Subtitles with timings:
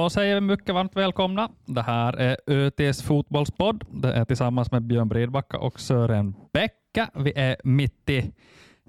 [0.00, 1.50] Då säger vi mycket varmt välkomna.
[1.66, 3.84] Det här är ÖTs fotbollspodd.
[3.92, 7.10] Det är tillsammans med Björn Bredbacka och Sören Bäcka.
[7.14, 8.32] Vi är mitt i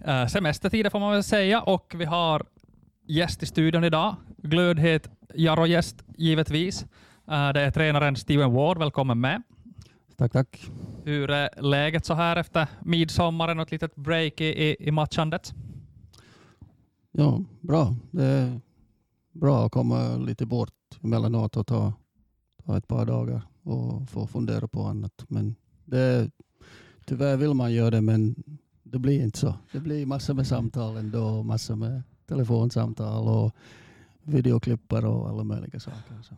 [0.07, 2.43] uh, semestertider får man väl säga och vi har
[3.07, 4.15] gäst i studion idag.
[4.37, 6.83] Glödhet Jaro-gäst givetvis.
[7.31, 8.77] Uh, det är tränaren Steven Ward.
[8.77, 9.41] Välkommen med.
[10.17, 10.69] Tack, tack.
[11.03, 15.53] Hur är läget så här efter midsommaren och ett litet break i, i, i matchandet?
[17.11, 17.95] Ja, bra.
[18.11, 18.59] Det är
[19.31, 20.71] bra att komma lite bort
[21.03, 21.93] emellanåt och ta,
[22.65, 25.25] ta ett par dagar och få fundera på annat.
[25.27, 25.55] Men
[25.85, 26.31] det,
[27.05, 28.35] tyvärr vill man göra det, men
[28.83, 29.53] det blir inte så.
[29.71, 33.55] Det blir massor med samtal ändå, massor med telefonsamtal och
[34.23, 36.21] videoklippar och alla möjliga saker.
[36.21, 36.35] Så.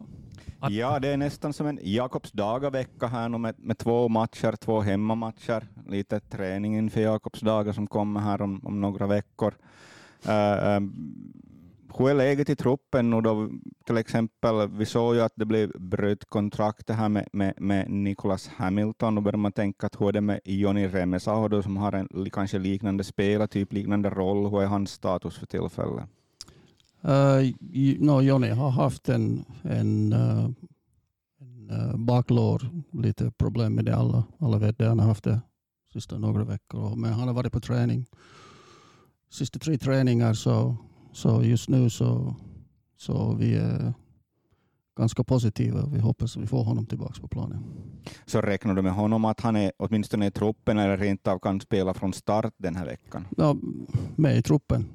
[0.70, 5.67] Ja, det är nästan som en Jakobsdaga-vecka här nu med, med två matcher, två hemmamatcher,
[5.88, 9.54] lite träning inför Jakobsdagar som kommer här om, om några veckor.
[10.28, 11.34] Uh, um,
[11.97, 13.49] hur är läget i truppen nu då?
[13.86, 18.47] Till exempel, vi såg ju att det blev bröt kontrakt här med, med, med Nicholas
[18.47, 19.16] Hamilton.
[19.16, 22.59] Då börjar man tänka att hur är det med Joni Remesaho som har en kanske
[22.59, 24.49] liknande spelartyp, liknande roll.
[24.49, 26.05] Hur är hans status för tillfället?
[27.02, 30.49] Eh, uh, no, Johnny har haft en, en, uh,
[31.39, 33.95] en uh, baklår, lite problem med det.
[33.95, 34.88] Alla, alla vet det.
[34.88, 35.41] Han har haft det
[35.94, 36.95] sista några veckor.
[36.95, 38.05] Men han har varit på träning.
[39.30, 40.77] Sista tre träningar så
[41.14, 42.36] så just nu så,
[42.97, 43.94] så vi är
[44.97, 45.86] ganska positiva.
[45.86, 47.64] Vi hoppas att vi får honom tillbaka på planen.
[48.25, 51.61] Så räknar du med honom att han är åtminstone i truppen eller rent av kan
[51.61, 53.28] spela från start den här veckan?
[53.38, 53.55] Ja,
[54.16, 54.86] med i truppen.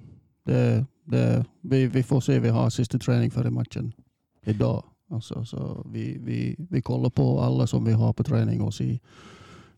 [0.44, 2.38] Det, det, vi, vi får se.
[2.38, 3.92] Vi har sista träning före matchen
[4.44, 4.84] idag.
[5.10, 8.98] Alltså, så vi, vi, vi kollar på alla som vi har på träning och ser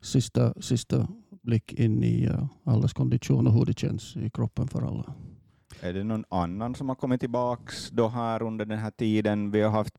[0.00, 1.08] sista, sista
[1.42, 5.14] blick in i uh, allas kondition och hur det känns i kroppen för alla.
[5.82, 9.50] Är det någon annan som har kommit tillbaks då här under den här tiden?
[9.50, 9.94] Vi har haft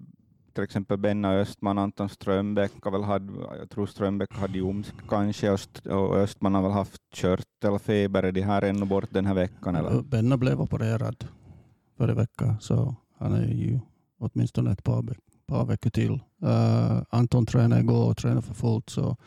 [0.53, 6.17] till exempel Benna Östman, Anton Strömbäck, väl hade, jag tror Strömbäck hade ljumsk kanske, och
[6.17, 8.23] Östman har väl haft körtelfeber.
[8.23, 9.75] Är de här ännu bort den här veckan?
[9.75, 10.01] Eller?
[10.01, 11.27] Benna blev opererad
[11.97, 13.79] förra veckan, så han är ju
[14.19, 15.05] åtminstone ett par,
[15.45, 16.13] par veckor till.
[16.43, 19.17] Uh, Anton tränar igår och tränar för fullt, så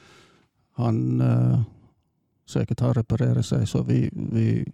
[0.73, 1.63] han uh,
[2.49, 4.73] säkert har reparerat sig, så vi, vi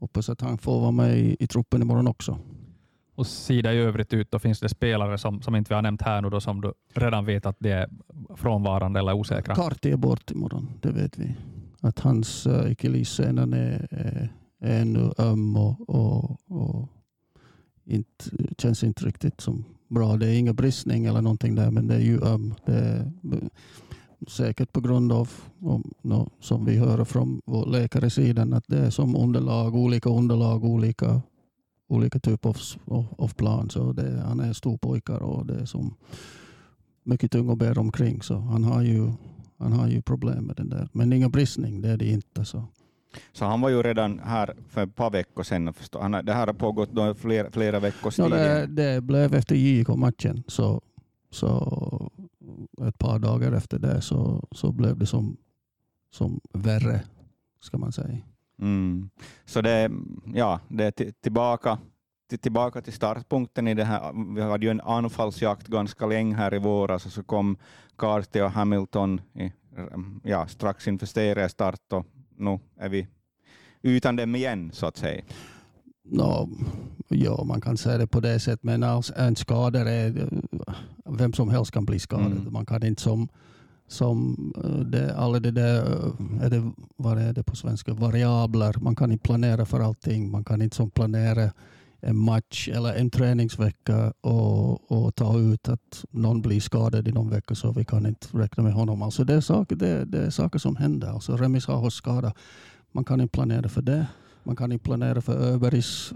[0.00, 2.38] hoppas att han får vara med i, i truppen imorgon också.
[3.14, 6.02] Och sida i övrigt ut, då finns det spelare som, som inte vi har nämnt
[6.02, 7.88] här nu, då, som du redan vet att det är
[8.36, 9.54] frånvarande eller osäkra?
[9.54, 11.36] Karti är bort imorgon, det vet vi.
[11.80, 16.88] Att hans uh, eh, akillessenen är, är, är ännu öm och, och, och
[17.84, 18.24] inte,
[18.58, 20.16] känns inte riktigt som bra.
[20.16, 22.54] Det är ingen bristning eller någonting där, men det är ju öm.
[22.66, 23.10] Det är,
[24.30, 25.30] säkert på grund av,
[26.40, 31.22] som vi hör från vår läkaresidan, att det är som underlag, olika underlag, olika,
[31.88, 32.48] olika typer
[32.84, 33.70] av, av, plan.
[33.70, 35.94] Så det, han är en stor pojkar och det är som
[37.04, 38.22] mycket tung att bära omkring.
[38.22, 39.12] Så han har ju,
[39.58, 40.88] han har ju problem med den där.
[40.92, 42.44] Men ingen bristning, det är det inte.
[42.44, 42.64] Så.
[43.32, 45.74] Så han var ju redan här för ett par veckor sedan.
[45.92, 48.24] Han, det här har pågått då flera, flera veckors tid.
[48.24, 50.42] Ja, det, det blev efter JK-matchen.
[50.46, 50.80] Så,
[51.30, 52.10] så
[52.88, 55.36] ett par dagar efter det så, så blev det som,
[56.10, 57.00] som värre,
[57.60, 58.18] ska man säga.
[58.58, 59.10] Mm.
[59.44, 59.90] Så det,
[60.34, 61.78] ja, det är tillbaka,
[62.40, 64.34] tillbaka till startpunkten i det här.
[64.34, 67.56] Vi hade ju en anfallsjakt ganska länge här i våras och så kom
[67.96, 69.52] Carty och Hamilton i,
[70.22, 73.06] ja, strax inför seriestart och nu är vi
[73.82, 75.22] utan dem igen så att säga.
[76.10, 76.48] No,
[77.08, 78.82] ja, man kan säga det på det sättet, men
[79.16, 80.28] en skada är,
[81.04, 82.32] vem som helst kan bli skadad.
[82.32, 82.52] Mm.
[82.52, 83.28] Man kan inte som,
[83.88, 88.76] som eh, det, alla det där, eh, är det, vad är det på svenska, variabler.
[88.80, 90.30] Man kan inte planera för allting.
[90.30, 91.50] Man kan inte som planera
[92.00, 97.30] en match eller en träningsvecka och, och ta ut att någon blir skadad i någon
[97.30, 99.02] vecka så vi kan inte räkna med honom.
[99.02, 101.08] Alltså det, är saker, det, det är saker som händer.
[101.08, 102.32] Alltså Remis har skada.
[102.92, 104.06] Man kan inte planera för det.
[104.42, 106.12] Man kan inte planera för Öbergs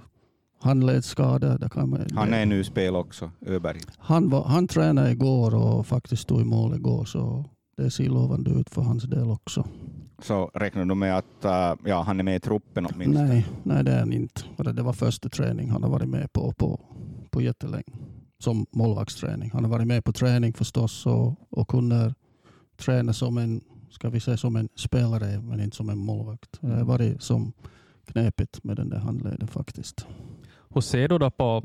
[0.61, 1.69] handledsskada.
[1.69, 3.81] Kan man, han är nu i spel också, Öberg.
[3.99, 7.45] Han, var, han tränade igår och faktiskt stod i mål igår, så
[7.77, 9.67] det ser lovande ut för hans del också.
[10.19, 13.29] Så räknar du med att uh, ja, han är med i truppen åtminstone?
[13.29, 14.43] Nej, nej det är han inte.
[14.73, 16.81] Det var första träning han har varit med på, på,
[17.31, 17.93] på jättelänge.
[18.39, 19.51] Som målvaktsträning.
[19.51, 22.15] Han har varit med på träning förstås och, och kunde
[22.77, 23.61] träna som en,
[23.91, 26.59] ska vi säga som en spelare, men inte som en målvakt.
[26.61, 27.53] Det har varit som
[28.05, 30.07] knepigt med den där handleden faktiskt.
[30.75, 31.65] Hur ser du då på,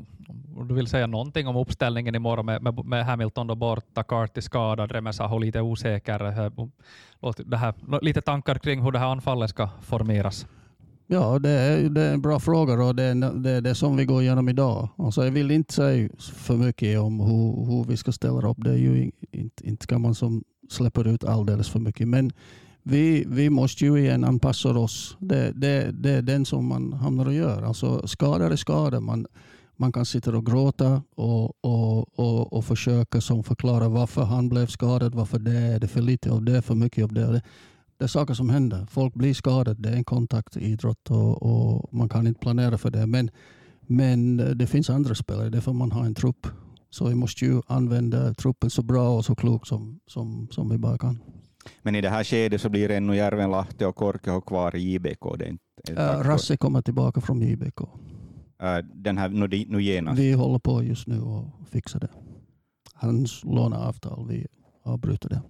[0.56, 4.40] om du vill säga någonting om uppställningen imorgon med, med, med Hamilton då borta, Carty
[4.40, 6.18] skadad, Remesaho lite osäker.
[7.44, 10.46] Det här, lite tankar kring hur det här anfallet ska formeras?
[11.06, 13.96] Ja, det är, det är en bra fråga och det är det, är det som
[13.96, 14.88] vi går igenom idag.
[14.96, 18.56] Alltså jag vill inte säga för mycket om hur, hur vi ska ställa upp.
[18.60, 22.08] Det är ju inte, inte kan man som släpper ut alldeles för mycket.
[22.08, 22.32] Men
[22.82, 25.16] vi, vi måste ju igen anpassa oss.
[25.18, 27.62] Det, det, det är den som man hamnar och gör.
[27.62, 29.00] Alltså skador är skador.
[29.00, 29.26] Man,
[29.76, 34.66] man kan sitta och gråta och, och, och, och försöka som förklara varför han blev
[34.66, 37.42] skadad, varför det är det för lite av det, för mycket av det.
[37.98, 38.86] Det är saker som händer.
[38.90, 39.82] Folk blir skadade.
[39.82, 43.06] Det är en kontaktidrott och, och man kan inte planera för det.
[43.06, 43.30] Men,
[43.80, 45.44] men det finns andra spelare.
[45.44, 46.46] Det är Därför man har en trupp.
[46.90, 50.78] Så vi måste ju använda truppen så bra och så klokt som, som, som vi
[50.78, 51.18] bara kan.
[51.82, 54.92] Men i det här skedet så blir det ännu Järven, Lahti och Korkeho kvar i
[54.92, 55.36] JBK?
[55.38, 57.80] Det är inte, äh, Rasse kommer tillbaka från JBK.
[58.62, 60.20] Äh, den här nu, nu genast?
[60.20, 62.08] Vi håller på just nu och fixar det.
[62.94, 64.46] Hans låneavtal, vi
[64.82, 65.42] avbryter det.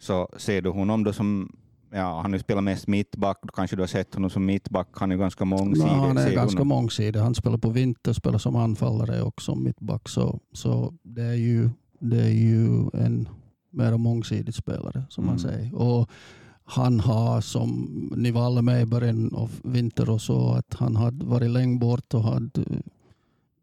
[0.00, 1.52] Så ser du honom då som
[1.90, 5.16] ja, han har spelat mest mittback, kanske du har sett honom som mittback, han är
[5.16, 5.90] ganska mångsidig.
[5.90, 7.20] Ja, han är ganska mångsidig.
[7.20, 10.08] Han spelar på vinter, spelar som anfallare och som mittback.
[10.08, 13.28] Så, så det, är ju, det är ju en
[13.70, 15.32] mer mångsidig spelare som mm.
[15.32, 15.74] man säger.
[15.74, 16.10] Och
[16.64, 20.96] han har, som ni var alla med i början av vinter och så, att han
[20.96, 22.64] hade varit länge bort och hade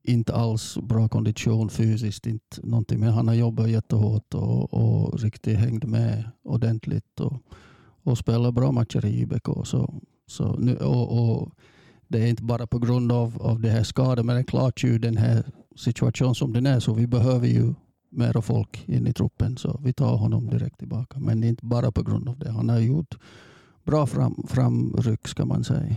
[0.04, 5.58] inte alls bra kondition fysiskt, inte någonting, men han har jobbat jättehårt och, och riktigt
[5.58, 7.20] hängt med ordentligt.
[7.20, 7.42] Och,
[8.06, 9.48] och spelar bra matcher i IBK.
[9.64, 11.52] Så, så nu, och, och
[12.08, 14.84] det är inte bara på grund av, av det här skadan, men det är klart
[14.84, 15.44] ju den här
[15.76, 17.74] situationen som den är, så vi behöver ju
[18.10, 21.20] mera folk in i truppen, så vi tar honom direkt tillbaka.
[21.20, 22.52] Men inte bara på grund av det.
[22.52, 23.16] Han har gjort
[23.84, 25.96] bra fram, framryck, ska man säga.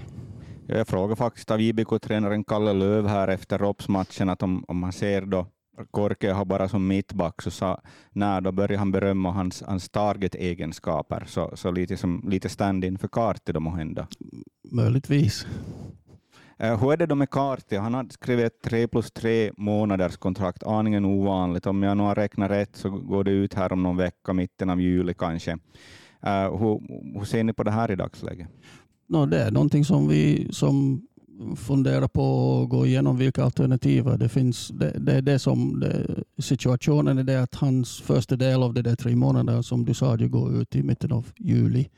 [0.66, 5.26] Jag frågar faktiskt av IBK-tränaren Kalle Löv här efter Rops-matchen att om, om man ser
[5.26, 5.46] då
[5.90, 7.80] Korke har bara som mittback, så sa,
[8.12, 13.08] när då började han berömma hans, hans target-egenskaper, så, så lite, som, lite stand-in för
[13.08, 14.08] Karti då måhända.
[14.70, 15.46] Möjligtvis.
[16.60, 17.76] Eh, hur är det då med Karti?
[17.76, 21.66] Han har skrivit ett tre plus tre månaders kontrakt, aningen ovanligt.
[21.66, 24.70] Om jag nu har räknat rätt så går det ut här om någon vecka, mitten
[24.70, 25.50] av juli kanske.
[26.22, 26.80] Eh, hur,
[27.18, 28.48] hur ser ni på det här i dagsläget?
[29.06, 31.02] No, det är någonting som vi som
[31.56, 34.68] funderar på att gå igenom vilka alternativ det finns.
[34.68, 38.82] Det, det är det som det, situationen är det att hans första del av de
[38.82, 41.88] där tre månaderna som du sa, det går ut i mitten av juli.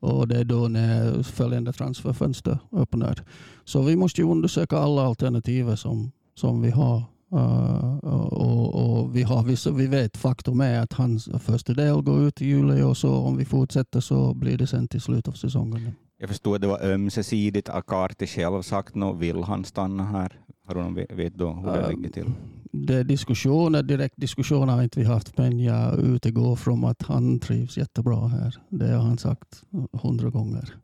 [0.00, 3.22] Och det är då när följande transferfönster öppnar.
[3.64, 7.02] Så vi måste ju undersöka alla alternativ som, som vi har.
[7.32, 12.22] Uh, och, och, vi, har vissa, vi vet faktum är att hans första del går
[12.22, 15.32] ut i juli och så om vi fortsätter så blir det sen till slutet av
[15.32, 15.92] säsongen.
[16.18, 17.68] Jag förstod att det var ömsesidigt.
[17.68, 19.20] Akarti själv sagt något.
[19.20, 20.40] Vill han stanna här?
[20.66, 22.32] Har du någon vet då hur det ligger till?
[22.72, 27.78] Det diskussioner, direkt diskussioner har inte vi haft, men jag utgår från att han trivs
[27.78, 28.54] jättebra här.
[28.68, 29.62] Det har han sagt
[30.02, 30.74] hundra gånger.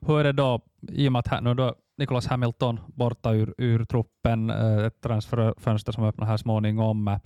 [0.00, 3.84] Hur är det då, i och med att nu då Nicholas Hamilton borta ur, ur
[3.84, 7.18] truppen, eh, ett transferfönster som öppnar här småningom.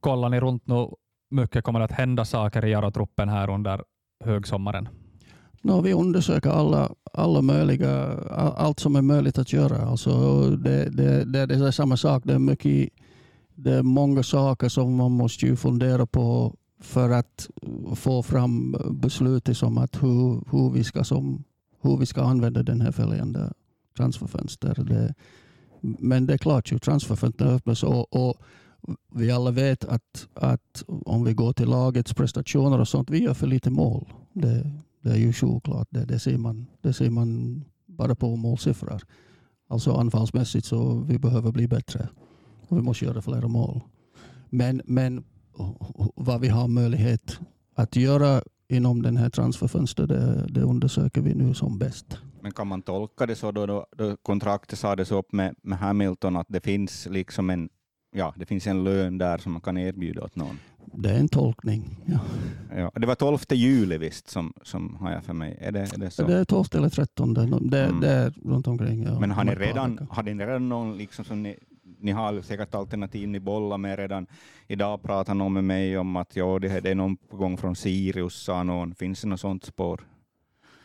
[0.00, 0.88] Kollar ni runt nu,
[1.30, 3.82] mycket kommer att hända saker i Jaro-truppen här under
[4.24, 4.88] högsommaren?
[5.62, 8.06] No, vi undersöker alla, alla möjliga,
[8.56, 9.86] allt som är möjligt att göra.
[9.86, 12.22] Alltså det, det, det, det är samma sak.
[12.26, 12.88] Det är, mycket,
[13.54, 17.50] det är många saker som man måste fundera på för att
[17.94, 21.44] få fram beslut som att hur, hur, vi ska som,
[21.80, 23.52] hur vi ska använda den här följande
[23.96, 24.74] transferfönster.
[24.74, 25.14] Det,
[25.80, 28.36] men det är klart, ju transferfönster öppnas och, och
[29.14, 33.34] vi alla vet att, att om vi går till lagets prestationer och sånt, vi gör
[33.34, 34.08] för lite mål.
[34.32, 35.88] Det, det är ju självklart.
[35.90, 39.02] Det, det, ser man, det ser man bara på målsiffror.
[39.68, 42.08] Alltså anfallsmässigt så vi behöver bli bättre.
[42.68, 43.80] Och vi måste göra flera mål.
[44.50, 45.24] Men, men
[46.14, 47.40] vad vi har möjlighet
[47.74, 52.18] att göra inom den här transferfönstret, det, det undersöker vi nu som bäst.
[52.40, 56.36] Men kan man tolka det så då, då, då kontraktet sades upp med, med Hamilton
[56.36, 57.68] att det finns liksom en
[58.10, 60.58] ja, det finns en lön där som man kan erbjuda åt någon?
[60.94, 61.96] Det är en tolkning.
[62.06, 62.18] Ja.
[62.76, 65.58] Ja, det var 12 juli visst som, som har jag för mig.
[65.60, 66.26] Är det, är det så?
[66.26, 67.34] Det är 12 eller 13.
[67.34, 68.00] Det, mm.
[68.00, 69.02] det är runt omkring.
[69.02, 71.58] Ja, Men har ni redan, har ni redan någon liksom som ni,
[72.00, 74.26] ni har säkert alternativ ni bollar med redan.
[74.66, 77.76] Idag pratar någon med mig om att ja, det, det är någon på gång från
[77.76, 78.94] Sirius, sa någon.
[78.94, 80.00] Finns det något sånt spår?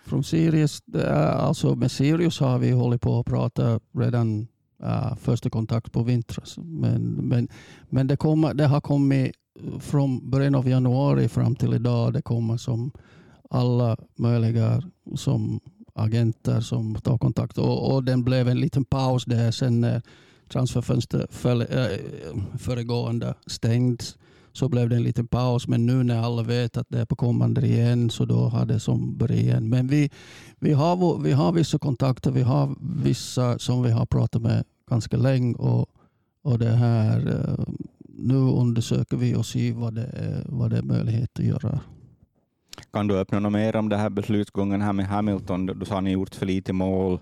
[0.06, 0.82] Från Sirius,
[1.14, 4.48] alltså med Sirius har vi hållit på att prata redan
[4.84, 6.58] uh, första kontakt på vintras.
[6.58, 7.48] Men, men,
[7.90, 12.14] men det, kommer, det har kommit eh, från början av januari fram till idag.
[12.14, 12.92] Det kommer som
[13.50, 14.82] alla möjliga
[15.16, 15.60] som
[15.96, 17.58] agenter som tar kontakt.
[17.58, 20.02] Och, och den blev en liten paus där sen när
[20.50, 24.18] transferfönstret för, äh, eh, föregående stängdes.
[24.56, 25.68] så blev det en liten paus.
[25.68, 28.80] Men nu när alla vet att det är på kommande igen så då har det
[28.80, 29.70] som börjat igen.
[29.70, 30.10] Men vi,
[30.60, 32.32] vi, har, vi har vissa kontakter.
[32.32, 35.56] Vi har vissa som vi har pratat med ganska länge.
[35.56, 35.90] Och,
[36.42, 37.66] och det här, eh,
[38.08, 41.80] nu undersöker vi och ser vad det är, vad det är möjlighet att göra.
[42.94, 45.66] Kan du öppna något mer om det här beslutsgången här med Hamilton?
[45.66, 47.20] Du sa att ni gjort för lite mål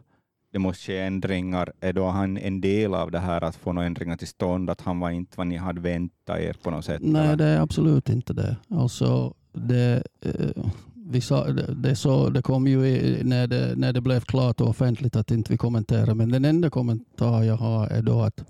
[0.52, 3.88] det måste ske ändringar, är då han en del av det här att få några
[3.88, 7.02] ändringar till stånd, att han var inte vad ni hade väntat er på något sätt?
[7.04, 7.36] Nej, eller?
[7.36, 8.58] det är absolut inte det.
[8.70, 10.66] Alltså, det, eh,
[11.12, 14.68] vi sa, det, så, det kom ju i, när, det, när det blev klart och
[14.68, 18.44] offentligt att inte vi kommenterar, men den enda kommentar jag har är då att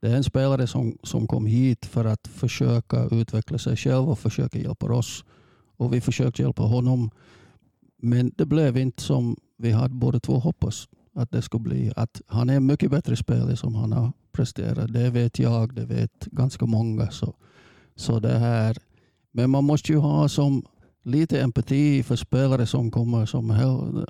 [0.00, 4.18] det är en spelare som, som kom hit för att försöka utveckla sig själv och
[4.18, 5.24] försöka hjälpa oss.
[5.76, 7.10] Och vi försökte hjälpa honom.
[8.02, 11.92] Men det blev inte som vi hade båda två hoppats att det skulle bli.
[11.96, 14.92] Att han är en mycket bättre spelare som han har presterat.
[14.92, 17.10] Det vet jag, det vet ganska många.
[17.10, 17.34] Så,
[17.96, 18.76] så det här.
[19.32, 20.64] Men man måste ju ha som
[21.02, 23.26] lite empati för spelare som kommer.
[23.26, 23.50] Som,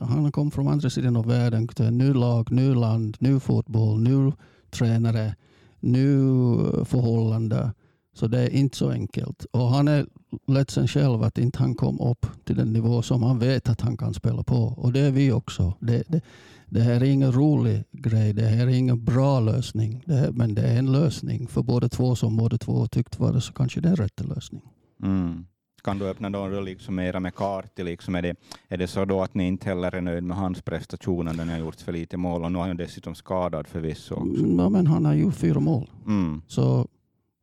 [0.01, 4.33] han kom från andra sidan av världen ny lag, ny land, ny fotboll, ny
[4.71, 5.35] tränare,
[5.81, 7.73] ny eh, förhållande.
[8.15, 9.45] Så det är inte så enkelt.
[9.45, 10.07] Och han är
[10.47, 13.97] ledsen själv att inte han kom upp till den nivå som han vet att han
[13.97, 14.57] kan spela på.
[14.57, 15.75] Och det är vi också.
[15.81, 16.21] Det, det,
[16.69, 18.33] det här är ingen rolig grej.
[18.33, 20.03] Det här är ingen bra lösning.
[20.07, 23.33] Det här, men det är en lösning för båda två som båda två tyckte var
[23.33, 24.63] det så kanske det är rätt lösning.
[25.03, 25.45] Mm.
[25.83, 27.83] Kan du öppna då liksom mera med Karti?
[27.85, 28.37] Liksom är, det,
[28.69, 31.53] är det så då att ni inte heller är nöjd med hans prestationer när ni
[31.53, 32.45] har gjort för lite mål?
[32.45, 34.15] Och nu är han dessutom skadad förvisso.
[34.15, 34.47] Också.
[34.59, 35.91] Ja, men han har gjort fyra mål.
[36.07, 36.43] Mm.
[36.47, 36.89] Så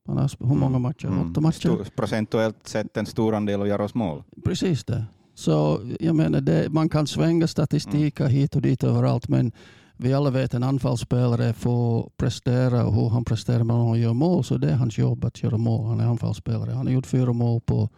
[0.08, 1.08] han har hur många matcher?
[1.08, 1.32] Mm.
[1.32, 1.60] Åtta matcher?
[1.60, 4.24] Stor, procentuellt sett en stor andel göra oss mål.
[4.46, 5.06] Precis det.
[5.34, 8.36] Så jag menar, det, man kan svänga statistiker mm.
[8.36, 9.52] hit och dit överallt, men
[9.98, 14.14] vi alla vet att en anfallsspelare får prestera och hur han presterar när han gör
[14.14, 15.88] mål, så det är hans jobb att göra mål.
[15.88, 16.72] Han är anfallsspelare.
[16.72, 17.90] Han har gjort fyra mål på,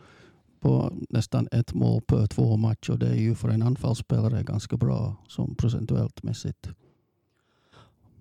[0.60, 2.94] på nästan ett mål per två matcher.
[2.94, 6.70] Det är ju för en anfallsspelare ganska bra som procentuellt mässigt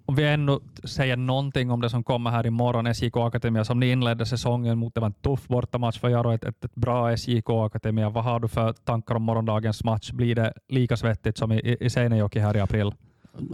[0.09, 3.90] om vi ännu säger någonting om det som kommer här imorgon, SJK Akademia, som ni
[3.90, 7.50] inledde säsongen mot, det var en tuff bortamatch för Jaro, ett, ett, ett bra SJK
[7.50, 8.11] Akademia.
[8.11, 10.11] Vad har du för tankar om morgondagens match?
[10.11, 12.92] Blir det lika svettigt som i, i Seinejoki här i april?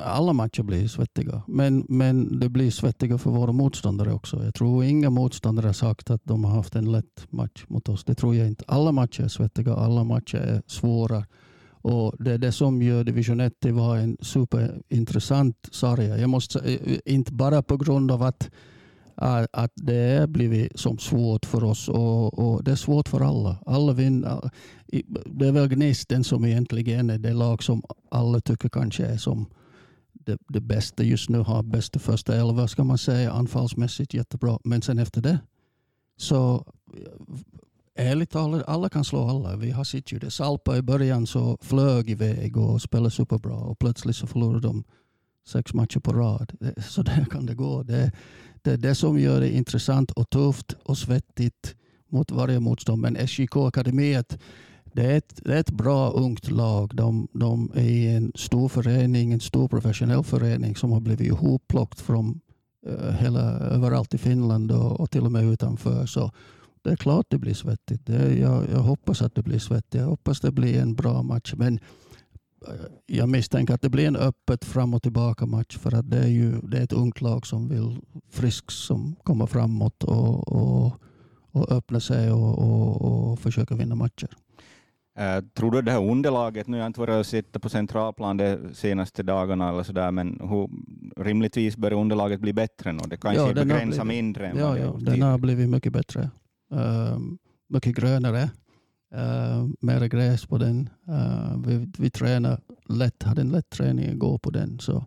[0.03, 4.45] Alla matcher blir svettiga, men, men det blir svettiga för våra motståndare också.
[4.45, 8.05] Jag tror inga motståndare har sagt att de har haft en lätt match mot oss.
[8.05, 8.65] Det tror jag inte.
[8.69, 11.25] Alla matcher är svettiga, alla matcher är svåra.
[11.85, 16.17] Och det är det som gör Division 1 till en superintressant serie.
[16.17, 18.51] Jag måste, eh, inte bara på grund av att,
[19.53, 23.57] att det har blivit som svårt för oss och, och det är svårt för alla.
[23.67, 24.51] alla vinner.
[25.27, 29.47] Det är väl Gnisten som egentligen är det lag som alla tycker kanske är som
[30.27, 34.59] det, det bästa just nu, har bästa första elva ska man säga, anfallsmässigt jättebra.
[34.65, 35.39] Men sen efter det
[36.17, 36.73] så
[37.95, 39.57] ärligt talat, alla kan slå alla.
[39.57, 40.31] Vi har sett ju det.
[40.31, 44.85] Salpa i början så flög iväg och spelade superbra och plötsligt så förlorade de
[45.47, 46.53] sex matcher på rad.
[46.89, 47.83] Så där kan det gå.
[47.83, 48.13] Det,
[48.63, 51.75] det är det som gör det intressant och tufft och svettigt
[52.09, 53.03] mot varje motstånd.
[53.03, 54.39] Men SJK Akademiet,
[54.95, 56.97] det är ett, det är ett bra ungt lag.
[56.97, 62.41] De, de är en stor förening, en stor professionell förening som har blivit ihopplockt från
[62.89, 66.07] uh, hela, överallt i Finland och, och till och med utanför.
[66.07, 66.31] Så
[66.83, 68.07] det är klart det blir svettigt.
[68.07, 69.95] Det, jag, jag hoppas att det blir svettigt.
[69.95, 71.55] Jag hoppas det blir en bra match.
[71.57, 71.79] Men
[72.69, 72.75] eh,
[73.07, 76.29] jag misstänker att det blir en öppet fram och tillbaka match för att det är
[76.29, 80.93] ju det är ett ungt lag som vill friskt som kommer framåt och, och,
[81.51, 84.29] och öppna sig och, och, och försöka vinna matcher.
[85.21, 88.37] Uh, tror du det här underlaget, nu har jag inte varit och sett på centralplan
[88.37, 90.69] de senaste dagarna eller sådär, men hur,
[91.25, 93.03] rimligtvis bör underlaget bli bättre nu?
[93.07, 96.31] Det kanske ja, begränsar mindre än ja, vad det ja, den har blivit mycket bättre.
[96.73, 97.19] Uh,
[97.69, 98.51] mycket grönare.
[99.15, 100.89] Uh, mera gräs på den.
[101.09, 104.79] Uh, vi, vi tränar lätt, hade en lätt träning igår på den.
[104.79, 105.07] Så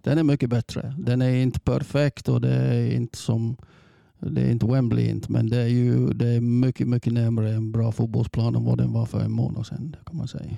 [0.00, 0.94] den är mycket bättre.
[0.98, 3.56] Den är inte perfekt och det är inte som
[4.26, 7.72] det är inte Wembley inte, men det är ju det är mycket, mycket närmare en
[7.72, 9.96] bra fotbollsplan än vad den var för en månad sedan.
[10.06, 10.50] kan man säga.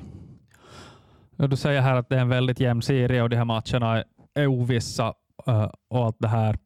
[1.36, 4.04] Du säger här att det är en väldigt jämn serie och de här matcherna
[4.34, 5.14] är ovissa
[5.48, 6.58] uh, och allt det här.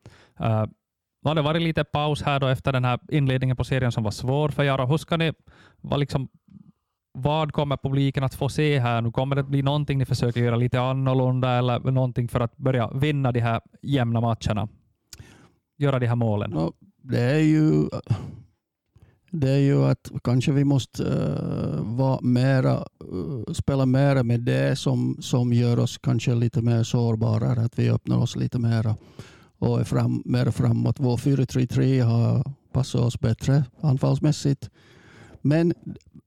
[1.24, 4.10] Har det varit lite paus här då efter den här inledningen på serien som var
[4.10, 4.86] svår för er.
[4.86, 5.32] Hur ska ni,
[5.80, 6.28] vad, liksom,
[7.12, 9.12] vad kommer publiken att få se här nu?
[9.12, 13.32] Kommer det bli någonting ni försöker göra lite annorlunda eller någonting för att börja vinna
[13.32, 14.68] de här jämna matcherna?
[15.78, 16.50] Göra de här målen?
[16.50, 17.88] No, det är ju
[19.30, 24.78] det är ju att kanske vi måste uh, vara mera, uh, spela mera med det
[24.78, 28.96] som, som gör oss kanske lite mer sårbara, att vi öppnar oss lite mera
[29.58, 30.96] och är fram, mer framåt.
[30.98, 34.70] Vår 4-3-3 har passat oss bättre anfallsmässigt.
[35.42, 35.74] Men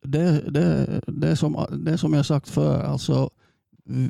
[0.03, 3.29] det, det, det, som, det som jag sagt för alltså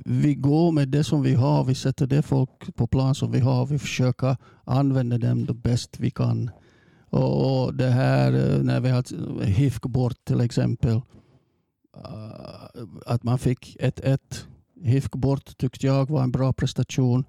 [0.06, 1.64] vi går med det som vi har.
[1.64, 3.66] Vi sätter det folk på plan som vi har.
[3.66, 6.50] Vi försöker använda dem det bäst vi kan.
[7.10, 11.02] Och det här eh, när vi har HIFK bort till exempel.
[11.98, 14.20] Eh, att man fick 1-1.
[14.84, 17.24] HIFK bort tyckte jag var en bra prestation.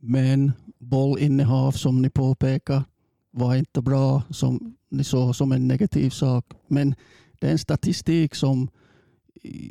[0.00, 2.82] Men bollinnehav som ni påpekar
[3.30, 6.44] var inte bra som ni såg som en negativ sak.
[6.68, 6.94] Men
[7.40, 8.68] det är en statistik som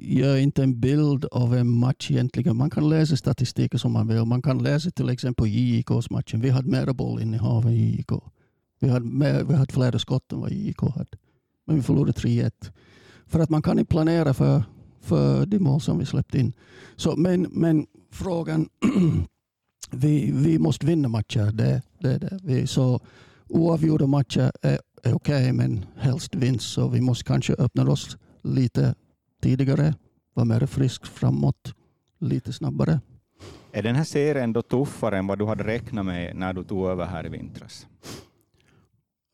[0.02, 2.58] gör inte en bild av en match egentligen.
[2.58, 4.26] Man kan läsa statistiken som man vill.
[4.26, 6.42] Man kan läsa till exempel JIKs matchen.
[6.42, 8.12] Vi hade mer bollinnehav än JIK.
[8.80, 11.18] Vi hade, mer, vi hade fler skott än vad JIK hade.
[11.66, 12.52] Men vi förlorade 3-1.
[13.26, 14.64] För att man kan inte planera för,
[15.02, 16.54] för de mål som vi släppte in.
[16.96, 18.70] Så, men, men frågan,
[19.92, 21.52] vi, vi måste vinna matcher.
[21.52, 22.40] Det, det, det.
[22.44, 23.00] Vi, så
[23.50, 26.74] oavgjorda matcher är, är okej, okay, men helst vinst.
[26.74, 28.96] Så vi måste kanske öppna oss lite
[29.46, 29.94] tidigare,
[30.34, 31.74] vara mer frisk framåt,
[32.20, 33.00] lite snabbare.
[33.72, 36.88] Är den här serien då tuffare än vad du hade räknat med när du tog
[36.88, 37.88] över här i vintras?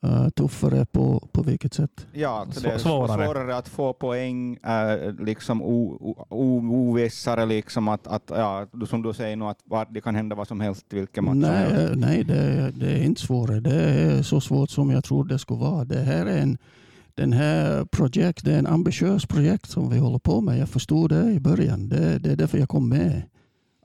[0.05, 2.07] Uh, tuffare på, på vilket sätt?
[2.13, 3.25] Ja, alltså det är svårare.
[3.25, 5.61] svårare att få poäng, uh, liksom
[6.29, 10.61] ovissare, liksom att, att ja, som du säger nu, att det kan hända vad som
[10.61, 11.95] helst vilken match Nej, som helst.
[11.95, 13.59] nej det, det är inte svårare.
[13.59, 15.85] Det är så svårt som jag tror det skulle vara.
[15.85, 16.57] Det här är en
[17.15, 20.59] den här projekt, det är en ambitiös projekt som vi håller på med.
[20.59, 21.89] Jag förstod det i början.
[21.89, 23.23] Det, det är därför jag kom med.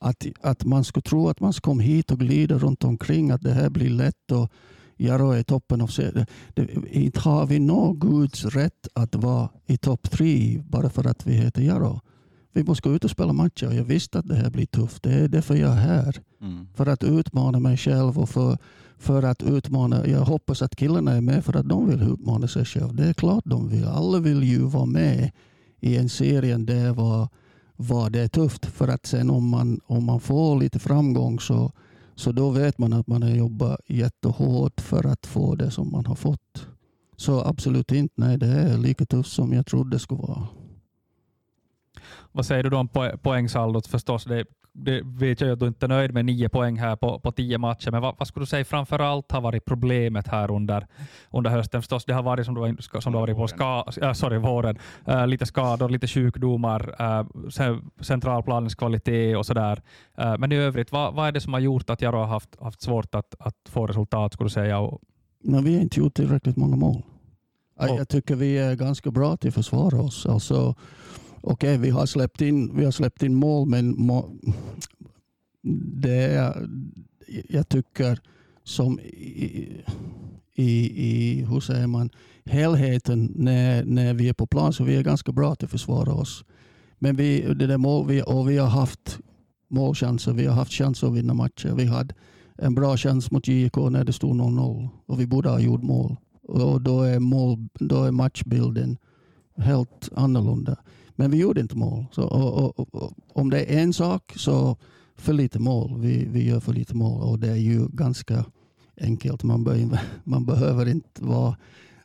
[0.00, 3.42] Att, att man skulle tro att man ska komma hit och glida runt omkring, att
[3.42, 4.52] det här blir lätt och
[4.96, 6.26] Jaro är i toppen av serien.
[6.90, 11.32] Inte har vi någon Guds rätt att vara i topp tre bara för att vi
[11.32, 12.00] heter Jaro.
[12.56, 13.70] Vi måste gå ut och spela matcher.
[13.72, 15.02] Jag visste att det här blir tufft.
[15.02, 16.20] Det är därför jag är här.
[16.40, 16.66] Mm.
[16.74, 18.58] För att utmana mig själv och för
[18.98, 20.06] för att utmana.
[20.06, 22.92] Jag hoppas att killarna är med för att de vill utmana sig själva.
[22.92, 23.84] Det är klart de vill.
[23.84, 25.30] Alla vill ju vara med
[25.80, 27.28] i en serie där var,
[27.76, 28.66] var det är tufft.
[28.66, 31.72] För att sen om man, om man får lite framgång så,
[32.14, 36.06] så då vet man att man har jobbat jättehårt för att få det som man
[36.06, 36.66] har fått.
[37.16, 38.14] Så absolut inte.
[38.16, 40.46] Nej, det är lika tufft som jag trodde det skulle vara.
[42.32, 42.88] Vad säger du då om
[43.22, 44.24] poängsaldot förstås?
[44.24, 44.44] Det
[44.78, 47.58] det vet jag att du inte är nöjd med nio poäng här på, på tio
[47.58, 50.86] matcher, men vad, vad skulle du säga framför allt har varit problemet här under,
[51.30, 51.82] under hösten?
[51.82, 54.78] Förstås, det har varit som du var, som du varit på ska, äh, sorry, våren.
[55.04, 57.26] Äh, lite skador, lite sjukdomar, äh,
[58.00, 59.82] centralplanens kvalitet och sådär.
[60.18, 62.60] Äh, men i övrigt, vad, vad är det som har gjort att Jaro har haft,
[62.60, 64.78] haft svårt att, att få resultat, skulle du säga?
[64.78, 65.00] Och...
[65.44, 67.02] Men vi har inte gjort tillräckligt många mål.
[67.76, 67.88] Och.
[67.88, 70.26] Jag tycker vi är ganska bra till att försvara oss.
[70.26, 70.74] Alltså,
[71.40, 74.30] okej, okay, vi, har släppt in, vi har släppt in mål, men må,
[76.02, 76.68] det är,
[77.48, 78.20] jag tycker
[78.64, 79.82] som i,
[80.54, 82.10] i, i, hur säger man,
[82.44, 86.12] helheten när, när vi är på plan så vi är ganska bra till att försvara
[86.12, 86.44] oss.
[86.98, 89.18] Men vi, det där mål, vi, och vi har haft
[89.68, 91.74] målchanser, vi har haft chanser att vinna matcher.
[91.76, 92.14] Vi hade
[92.58, 96.16] en bra chans mot JK när det stod 0-0 och vi borde ha gjort mål.
[96.42, 98.96] Och då är, mål, då är matchbilden
[99.56, 100.76] helt annorlunda.
[101.16, 102.06] Men vi gjorde inte mål.
[102.12, 104.76] Så, och, och, och, om det är en sak så
[105.16, 106.00] för lite mål.
[106.00, 108.44] Vi, vi gör för lite mål och det är ju ganska
[109.00, 109.42] enkelt.
[109.42, 111.56] Man, bör, man behöver inte vara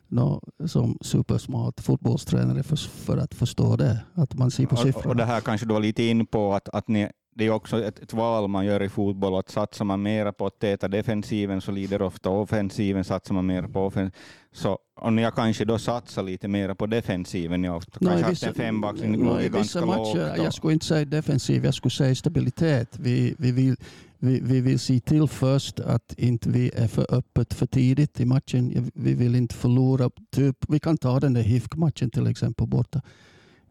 [0.08, 4.00] no, som supersmart fotbollstränare för, för att förstå det.
[4.14, 5.10] Att man ser på siffrorna.
[5.10, 7.84] Och det här kanske du var lite in på att, att ni, det är också
[7.84, 9.38] ett, ett, val man gör i fotboll.
[9.38, 13.04] Att satsar man mer på att täta defensiven så lider ofta offensiven.
[13.04, 14.12] Satsar man mer på offensiven
[14.52, 18.54] så om jag kanske då satsar lite mer på defensiven, jag kanske no, haft en
[18.54, 22.98] fembackslinje, no, vissa matcher, Jag skulle inte säga defensiv, jag skulle säga stabilitet.
[22.98, 23.76] Vi, vi, vill,
[24.18, 28.24] vi, vi vill se till först att inte vi är för öppet för tidigt i
[28.24, 28.90] matchen.
[28.94, 30.10] Vi vill inte förlora.
[30.30, 33.00] Typ, vi kan ta den där HIFK-matchen till exempel borta.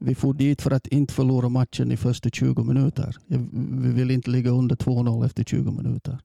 [0.02, 3.16] Vi får dit för att inte förlora matchen i första 20 minuter.
[3.72, 6.20] Vi vill inte ligga under 2-0 efter 20 minuter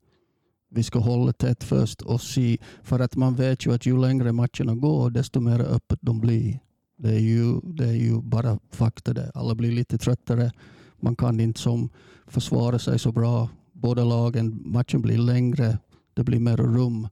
[0.76, 2.58] vi ska hålla tätt först och se.
[2.82, 6.60] För att man vet ju att ju längre matcherna går, desto mer öppet de blir.
[6.96, 9.30] Det är ju, det är ju bara fakta det.
[9.34, 10.52] Alla blir lite tröttare.
[11.00, 11.88] Man kan inte som
[12.26, 13.48] försvara sig så bra.
[13.72, 15.78] Båda lagen, matchen blir längre.
[16.14, 17.08] Det blir mer rum.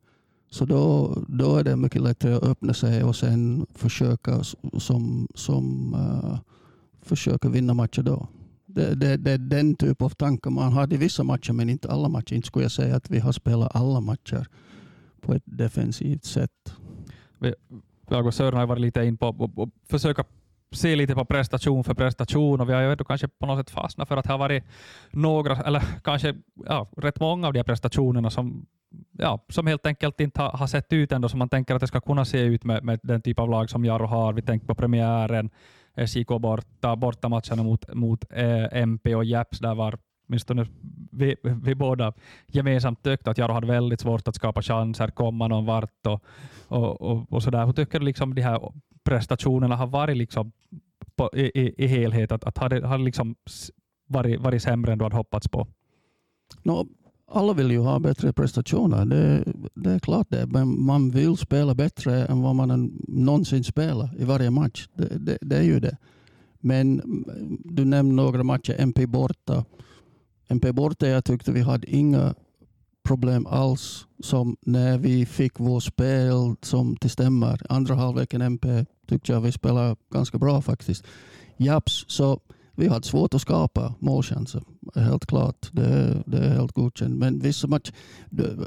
[0.50, 4.44] Så då, då är det mycket lättare att öppna sig och sen försöka,
[4.78, 6.38] som, som, uh,
[7.04, 8.28] försöka vinna matcher då
[8.74, 11.90] det, det, det är den typ av tankar man har i vissa matcher, men inte
[11.90, 12.34] alla matcher.
[12.34, 14.46] Inte skulle jag säga att vi har spelat alla matcher
[15.20, 16.74] på ett defensivt sätt.
[18.08, 20.24] jag och Sören har varit lite in på att försöka
[20.72, 24.08] se lite på prestation för prestation och vi har ju kanske på något sätt fastnat
[24.08, 24.64] för att det har varit
[25.10, 26.34] några, eller kanske
[26.66, 28.66] ja, rätt många av de här prestationerna som
[29.18, 31.86] ja, som helt enkelt inte har, har sett ut ändå som man tänker att det
[31.86, 34.32] ska kunna se ut med, med den typ av lag som Jaro har.
[34.32, 35.50] Vi tänker på premiären,
[35.96, 40.66] SJK borta, bortamatcherna mot, mot eh, MP och Japs, där var åtminstone
[41.12, 42.12] vi, vi båda
[42.46, 46.24] gemensamt tyckte att Jaro hade väldigt svårt att skapa chanser, komma någon vart och,
[46.68, 47.66] och, och, och sådär.
[47.66, 48.72] Hur tycker du liksom de här
[49.04, 50.52] prestationerna har varit liksom
[51.16, 52.32] på, i, i, i helhet?
[52.32, 53.36] Att, att har det liksom
[54.06, 55.66] varit, varit sämre än du hade hoppats på?
[56.62, 56.86] No,
[57.34, 59.44] alla vill ju ha bättre prestationer, det,
[59.74, 60.46] det är klart det.
[60.46, 64.88] Men man vill spela bättre än vad man någonsin spelar i varje match.
[64.94, 65.96] Det, det, det är ju det.
[66.60, 67.02] Men
[67.64, 69.64] du nämnde några matcher, MP borta.
[70.48, 72.34] MP borta, jag tyckte vi hade inga
[73.04, 77.60] problem alls som när vi fick vårt spel som det stämmer.
[77.68, 81.04] Andra halvleken MP tyckte jag vi spelade ganska bra faktiskt.
[81.56, 82.40] Japs, så
[82.76, 84.62] vi hade svårt att skapa målchanser.
[84.94, 87.14] Helt klart, det, det är helt godkänt.
[87.14, 87.94] Men vissa matcher,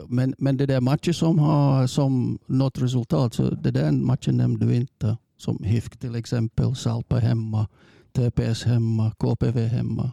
[0.07, 4.65] men, men det där matcher som har som något resultat, så det den matchen nämnde
[4.65, 5.17] du inte.
[5.37, 7.67] Som HIFK till exempel, Salpa hemma,
[8.11, 10.11] TPS hemma, KPV hemma.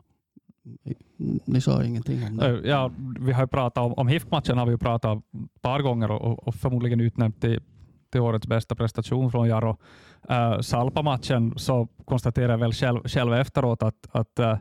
[1.45, 2.47] Ni sa ingenting om det.
[2.47, 6.49] Eh, ja, vi har pratat om, om HIFK-matchen har vi pratat ett par gånger och,
[6.49, 7.61] och förmodligen utnämnt till,
[8.13, 9.77] till årets bästa prestation från Jaro.
[10.31, 14.57] Uh, Salpa-matchen så konstaterar jag väl själv, själv efteråt att, att uh,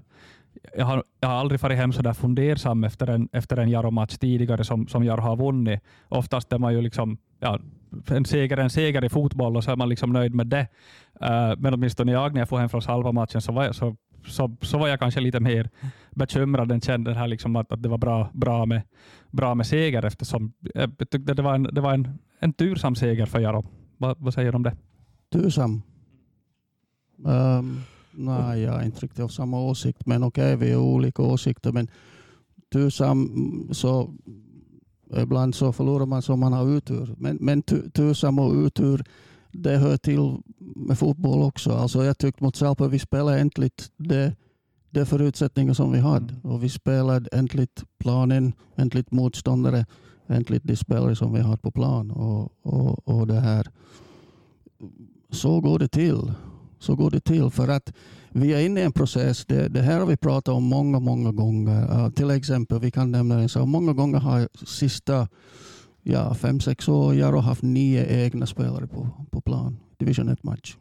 [0.77, 4.17] jag, har, jag har aldrig varit hem så där fundersam efter en, efter en Jaro-match
[4.17, 5.79] tidigare som, som Jaro har vunnit.
[6.09, 7.59] Oftast är man ju liksom, ja,
[8.07, 10.67] en seger en seger i fotboll och så är man liksom nöjd med det.
[11.21, 13.95] Uh, men åtminstone jag när jag får hem från Salpa-matchen så var, jag, så,
[14.25, 15.69] så, så var jag kanske lite mer
[16.11, 18.81] bekymrad än kände här liksom att, att det var bra, bra, med,
[19.31, 23.25] bra med seger eftersom jag tyckte det var en, det var en, en tursam seger
[23.25, 23.65] för Jaro.
[23.97, 24.75] Va, vad säger du om det?
[25.33, 25.81] Tursam?
[27.25, 31.21] Um, nej, jag är inte riktigt av samma åsikt, men okej, okay, vi har olika
[31.21, 31.71] åsikter.
[31.71, 31.87] Men
[32.71, 34.13] tursam, så
[35.17, 37.15] ibland så förlorar man som man har utur.
[37.17, 37.61] Men, men
[37.93, 39.03] tursam och utur,
[39.51, 40.37] det hör till
[40.75, 41.71] med fotboll också.
[41.71, 44.35] Alltså jag tyckte mot Salpa vi spelade äntligen det,
[44.89, 46.33] det förutsättningar som vi hade.
[46.33, 46.41] Mm.
[46.41, 47.67] Och vi spelade äntligen
[47.97, 49.85] planen, äntligen motståndare,
[50.27, 52.11] äntligen de spelare som vi hade på plan.
[52.11, 53.67] Och, och, och det här.
[55.33, 56.33] Så går det till.
[56.79, 57.49] Så går det till.
[57.49, 57.93] För att
[58.29, 59.45] vi är inne i en process.
[59.45, 61.81] Det, det här har vi pratat om många, många gånger.
[61.81, 63.67] Uh, till exempel, vi kan nämna en sak.
[63.67, 65.27] Många gånger har sista
[66.03, 69.77] ja, fem, sex år jag har haft nio egna spelare på, på plan.
[69.97, 70.77] Division 1-match.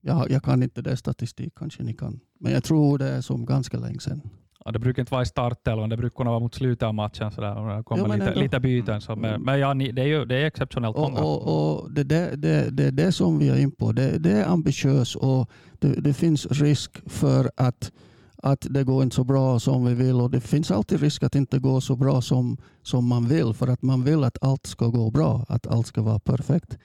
[0.00, 2.20] Jag, jag kan inte det statistik, kanske ni kan.
[2.40, 4.20] Men jag tror det är som ganska länge sedan.
[4.66, 7.30] Ja, det brukar inte vara i startelvan, det brukar kunna vara mot slutet av matchen.
[7.30, 9.00] Så där, och kommer jo, lite, lite byten.
[9.00, 11.20] Så, men, men ja, det är ju det är exceptionellt många.
[11.20, 13.92] Och, och det, det, det, det är det som vi är in på.
[13.92, 17.92] Det, det är ambitiöst och det, det finns risk för att
[18.36, 21.32] att det går inte så bra som vi vill och det finns alltid risk att
[21.32, 24.66] det inte går så bra som, som man vill för att man vill att allt
[24.66, 26.78] ska gå bra, att allt ska vara perfekt.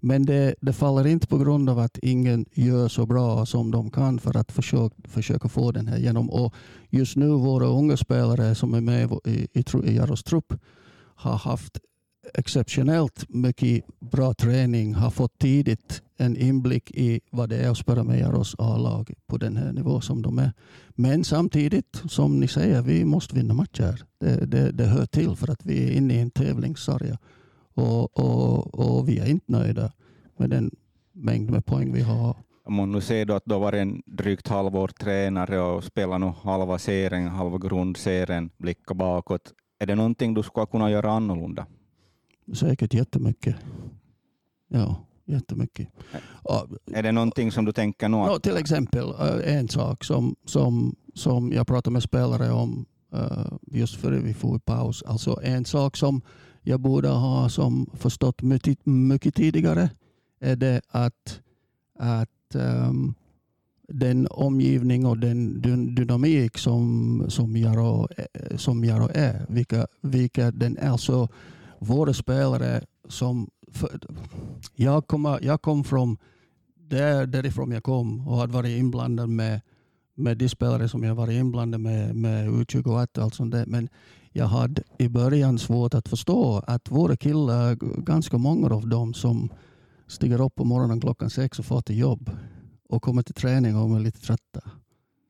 [0.00, 3.90] Men det, det faller inte på grund av att ingen gör så bra som de
[3.90, 6.30] kan för att försöka, försöka få den här igenom.
[6.30, 6.54] Och
[6.90, 10.54] just nu våra unga spelare som är med i, i, i Jaros trupp
[11.14, 11.78] har haft
[12.34, 18.04] exceptionellt mycket bra träning, har fått tidigt en inblick i vad det är att spela
[18.04, 20.52] med Jaros A-lag på den här nivån som de är.
[20.88, 24.02] Men samtidigt, som ni säger, vi måste vinna matcher.
[24.20, 27.18] Det, det, det hör till för att vi är inne i en tävlingssarja.
[27.78, 29.92] Och, och, och vi är inte nöjda
[30.36, 30.70] med den
[31.12, 32.36] mängd med poäng vi har.
[32.68, 36.32] Man nu ser då att du har varit en drygt halvår tränare och spelar nu
[36.42, 39.52] halva serien, halva grundserien, blicka bakåt.
[39.78, 41.66] Är det någonting du skulle kunna göra annorlunda?
[42.54, 43.56] Säkert jättemycket.
[44.68, 45.88] Ja, jättemycket.
[46.92, 48.16] Är det någonting som du tänker nu?
[48.16, 53.52] No, till exempel eh, en sak som, som, som jag pratade med spelare om uh,
[53.66, 55.02] just före vi får paus.
[55.02, 56.22] Alltså en sak som
[56.68, 59.90] jag borde ha som förstått mycket, mycket tidigare
[60.40, 61.40] är det att,
[61.98, 63.14] att um,
[63.88, 65.60] den omgivning och den
[65.94, 70.96] dynamik som, som, Jaro, eh, som Jaro är, vilka, vilka den är.
[70.96, 71.28] Så
[71.78, 73.50] våra spelare som...
[73.72, 74.00] För,
[74.74, 76.16] jag, kom, jag kom från
[76.74, 79.60] där, därifrån jag kom och hade varit inblandad med,
[80.14, 83.66] med de spelare som jag varit inblandad med, med U21 och allt sånt där.
[83.66, 83.88] Men
[84.38, 89.52] jag hade i början svårt att förstå att våra killar, ganska många av dem som
[90.06, 92.30] stiger upp på morgonen klockan sex och får till jobb
[92.88, 94.60] och kommer till träning och är lite trötta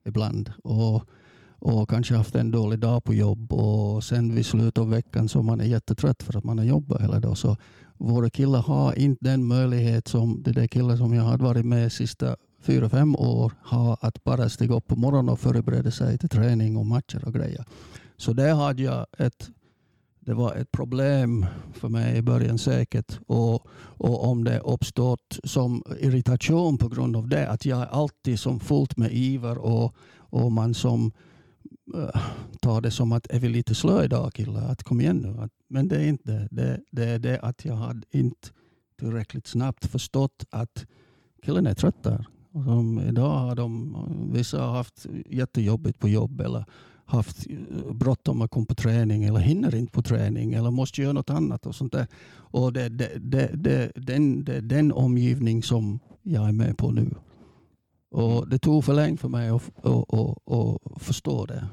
[0.07, 0.53] ibland.
[0.65, 1.05] Och
[1.61, 5.43] och kanske haft en dålig dag på jobb och sen vid slutet av veckan så
[5.43, 7.37] man är jättetrött för att man har jobbat hela dagen.
[7.37, 7.57] Så
[7.97, 11.93] våra killar har inte den möjlighet som de där killar som jag har varit med
[11.93, 16.29] sista fyra, fem år har att bara stiga upp på morgonen och förbereda sig till
[16.29, 17.65] träning och matcher och grejer.
[18.19, 19.51] Så det hade jag ett
[20.29, 23.19] det var ett problem för mig i början säkert.
[23.27, 28.41] Och, och om det uppstått som irritation på grund av det, att jag är alltid
[28.41, 31.13] som fullt med iver och, och man som
[31.95, 32.21] eh,
[32.61, 35.43] tar det som att är vi lite slö idag killar, att kom igen nu.
[35.43, 36.81] Att, men det är inte det.
[36.91, 38.49] Det är det att jag hade inte
[38.99, 40.87] tillräckligt snabbt förstått att
[41.43, 42.27] killen är trött där.
[42.53, 43.97] Som idag har de,
[44.33, 46.65] vissa har haft jättejobbigt på jobb eller
[47.09, 47.47] haft
[47.93, 51.67] bråttom att komma på träning eller hinner inte på träning eller måste göra något annat.
[51.67, 52.07] och sånt där.
[52.35, 56.91] Och det är det, det, det, den, det, den omgivning som jag är med på
[56.91, 57.11] nu.
[58.11, 60.39] Och Det tog för länge för mig att, att, att,
[60.97, 61.69] att förstå det.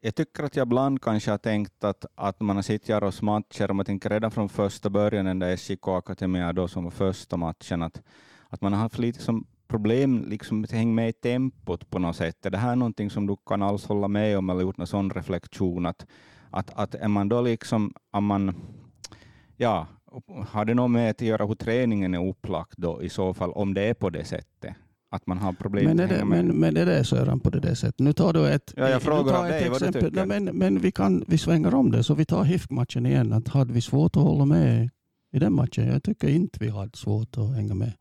[0.00, 3.70] Jag tycker att jag ibland kanske har tänkt att, att man har sett Jaros matcher,
[3.70, 7.36] om man tänker redan från första början, den där SJK Akademia då som var första
[7.36, 8.02] matchen, att,
[8.48, 12.16] att man har haft lite som problem liksom att hänga med i tempot på något
[12.16, 12.46] sätt.
[12.46, 15.10] Är det här någonting som du kan alls hålla med om eller gjort någon sån
[15.10, 15.86] reflektion?
[15.86, 16.06] Att,
[16.50, 18.54] att, att är man då liksom, är man,
[19.56, 19.86] ja,
[20.48, 23.74] har det något med att göra hur träningen är upplagd då i så fall, om
[23.74, 24.74] det är på det sättet?
[25.10, 27.98] Att man har problem men är det, men, men är det Sören på det sättet?
[27.98, 30.02] Nu tar du ett, ja, jag frågar dig ett exempel.
[30.02, 33.32] Vad du men, men vi, kan, vi svänger om det, så vi tar HIFK-matchen igen.
[33.32, 34.90] Att hade vi svårt att hålla med
[35.32, 35.88] i den matchen?
[35.88, 37.92] Jag tycker inte vi hade svårt att hänga med.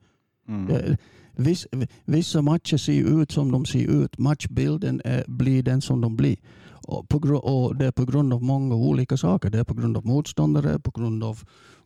[0.47, 0.69] Mm.
[0.69, 0.95] Eh,
[1.35, 1.67] viss,
[2.05, 4.17] vissa matcher ser ut som de ser ut.
[4.17, 6.37] Matchbilden är, blir den som de blir.
[6.87, 9.49] Och, på, och det är på grund av många olika saker.
[9.49, 11.39] Det är på grund av motståndare, på grund av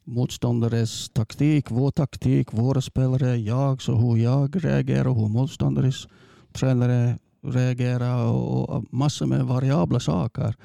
[0.04, 6.08] motståndares taktik, vår taktik, våra spelare, jag, så hur jag reagerar, hur motståndares
[6.54, 10.56] tränare reagerar och massor med variabla saker.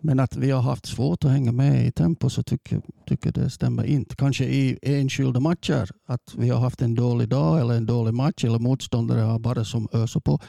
[0.00, 3.50] Men att vi har haft svårt att hänga med i tempo så tycker jag det
[3.50, 4.16] stämmer inte.
[4.16, 8.44] Kanske i enskilda matcher, att vi har haft en dålig dag eller en dålig match
[8.44, 10.40] eller motståndare har bara som öser på.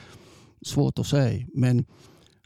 [0.66, 1.48] Svårt att säga.
[1.56, 1.86] Men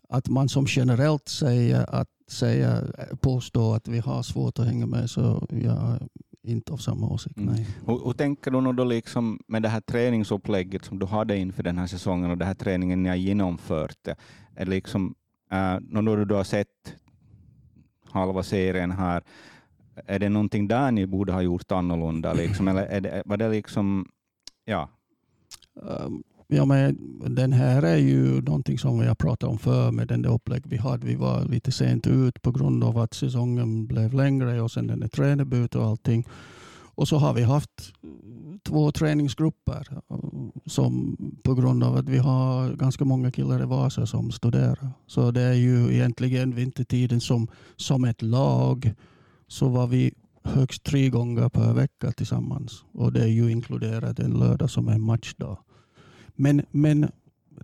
[0.09, 2.83] att man som generellt säger att säga,
[3.21, 5.99] påstå att vi har svårt att hänga med så jag
[6.43, 7.37] inte av samma åsikt.
[7.37, 7.53] Mm.
[7.53, 7.67] Nej.
[7.85, 11.77] Hur, hur, tänker du då liksom med det här träningsupplägget som du hade inför den
[11.77, 14.07] här säsongen och den här träningen ni har genomfört?
[14.55, 15.15] Är liksom,
[15.51, 16.95] Eh, uh, när du har sett
[18.11, 19.23] halva serien här,
[20.05, 22.33] är det någonting där ni borde ha gjort annorlunda?
[22.33, 24.07] Liksom, eller är det, var det liksom,
[24.65, 24.89] ja?
[25.73, 26.97] Um, ja, men
[27.35, 30.63] den här är ju någonting som vi har pratat om förr med den där upplägg
[30.65, 31.07] vi hade.
[31.07, 35.03] Vi var lite sent ut på grund av att säsongen blev längre och sen den
[35.03, 36.27] är tränarbyte och allting.
[36.95, 37.93] Och så har vi haft
[38.63, 40.17] två träningsgrupper eh,
[40.65, 44.91] som på grund av att vi har ganska många killar i Vasa som studerar.
[45.07, 48.93] Så det är ju egentligen vintertiden som, som ett lag
[49.47, 52.85] så var vi högst tre gånger per vecka tillsammans.
[52.91, 55.57] Och det är ju inkluderat en lördag som är matchdag.
[56.35, 57.11] Men, men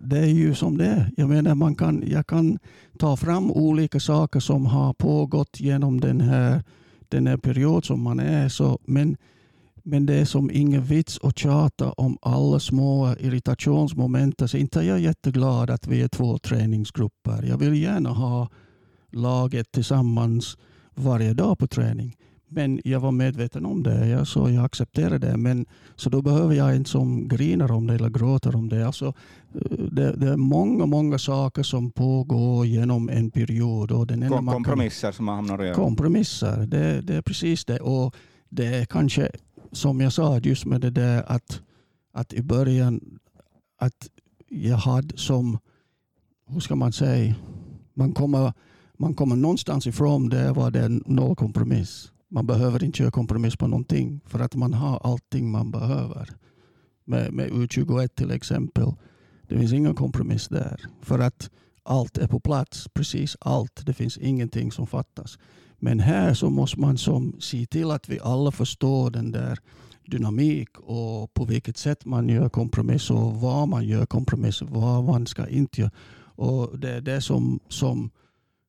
[0.02, 1.10] det är ju som det är.
[1.16, 2.58] Jag menar, man kan, jag kan
[2.98, 6.62] ta fram olika saker som har pågått genom den här
[7.16, 8.48] den här perioden som man är.
[8.48, 9.16] Så, men,
[9.74, 14.50] men det är som ingen vits att tjata om alla små irritationsmoment.
[14.50, 17.42] Så inte är jag jätteglad att vi är två träningsgrupper.
[17.42, 18.48] Jag vill gärna ha
[19.10, 20.56] laget tillsammans
[20.94, 22.16] varje dag på träning.
[22.54, 25.36] Men jag var medveten om det, ja, så jag accepterade det.
[25.36, 28.86] Men, så då behöver jag inte som grinar om det eller gråter om det.
[28.86, 29.06] Alltså,
[29.54, 33.92] eh, det, det är många, många saker som pågår genom en period.
[33.92, 35.74] Och den Kom, kompromisser kan, som man hamnar i.
[35.74, 37.80] Kompromisser, det, det är precis det.
[37.80, 38.16] Och
[38.48, 39.30] det är kanske,
[39.72, 41.60] som jag sa, just med det där att,
[42.12, 43.00] att i början
[43.78, 44.08] att
[44.48, 45.58] jag hade som,
[46.46, 47.34] hur ska man säga,
[47.94, 48.52] man kommer,
[48.98, 52.11] man kommer någonstans ifrån det var det noll kompromiss.
[52.32, 56.28] Man behöver inte göra kompromiss på någonting för att man har allting man behöver.
[57.04, 58.92] Med, med U21 till exempel.
[59.48, 60.80] Det finns ingen kompromiss där.
[61.02, 61.50] För att
[61.82, 62.88] allt är på plats.
[62.94, 63.86] Precis allt.
[63.86, 65.38] Det finns ingenting som fattas.
[65.78, 69.58] Men här så måste man som se till att vi alla förstår den där
[70.06, 75.04] dynamik och på vilket sätt man gör kompromiss och vad man gör kompromiss och vad
[75.04, 75.90] man ska inte göra.
[76.34, 78.10] Och det är det som, som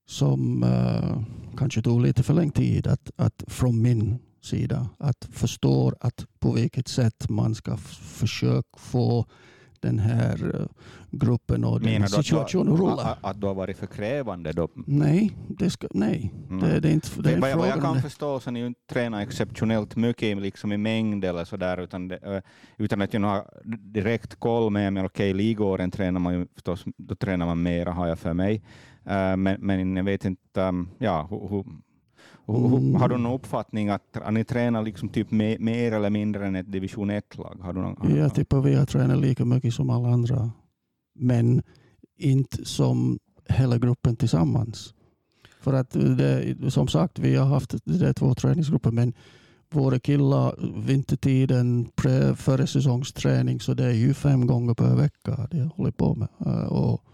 [0.05, 1.21] som uh,
[1.57, 6.51] kanske tog lite för lång tid att, att från min sida att förstå att på
[6.51, 9.25] vilket sätt man ska försöka få
[9.83, 10.65] den här uh,
[11.11, 13.17] gruppen och den situationen att rulla.
[13.21, 14.51] Att, du har varit för krävande?
[14.51, 14.67] Då?
[14.75, 16.33] Nej, det, ska, nej.
[16.49, 16.59] Mm.
[16.59, 19.21] Det, det, är inte det är vad, vad jag kan förstå så ni inte tränar
[19.21, 22.41] exceptionellt mycket liksom i mängd eller så där, utan, det, uh,
[22.77, 26.83] utan att jag har direkt koll med, men okej, okay, ligåren tränar man ju förstås,
[26.97, 28.63] då tränar man mera har jag för mig.
[29.07, 31.65] Uh, men, men jag vet inte, um, ja, hur, hur,
[32.47, 32.95] Mm.
[32.95, 36.71] Har du någon uppfattning att, ni tränar liksom typ mer, mer eller mindre än ett
[36.71, 37.57] division 1-lag?
[37.61, 40.51] Har du någon, jag tippar vi har tränat lika mycket som alla andra,
[41.15, 41.63] men
[42.17, 44.93] inte som hela gruppen tillsammans.
[45.61, 49.13] För att det, som sagt, vi har haft det två träningsgrupper, men
[49.71, 55.69] våra killar vintertiden, pre, före säsongsträning, så det är ju fem gånger per vecka det
[55.75, 56.27] håller på med.
[56.45, 57.12] Eh, och eh,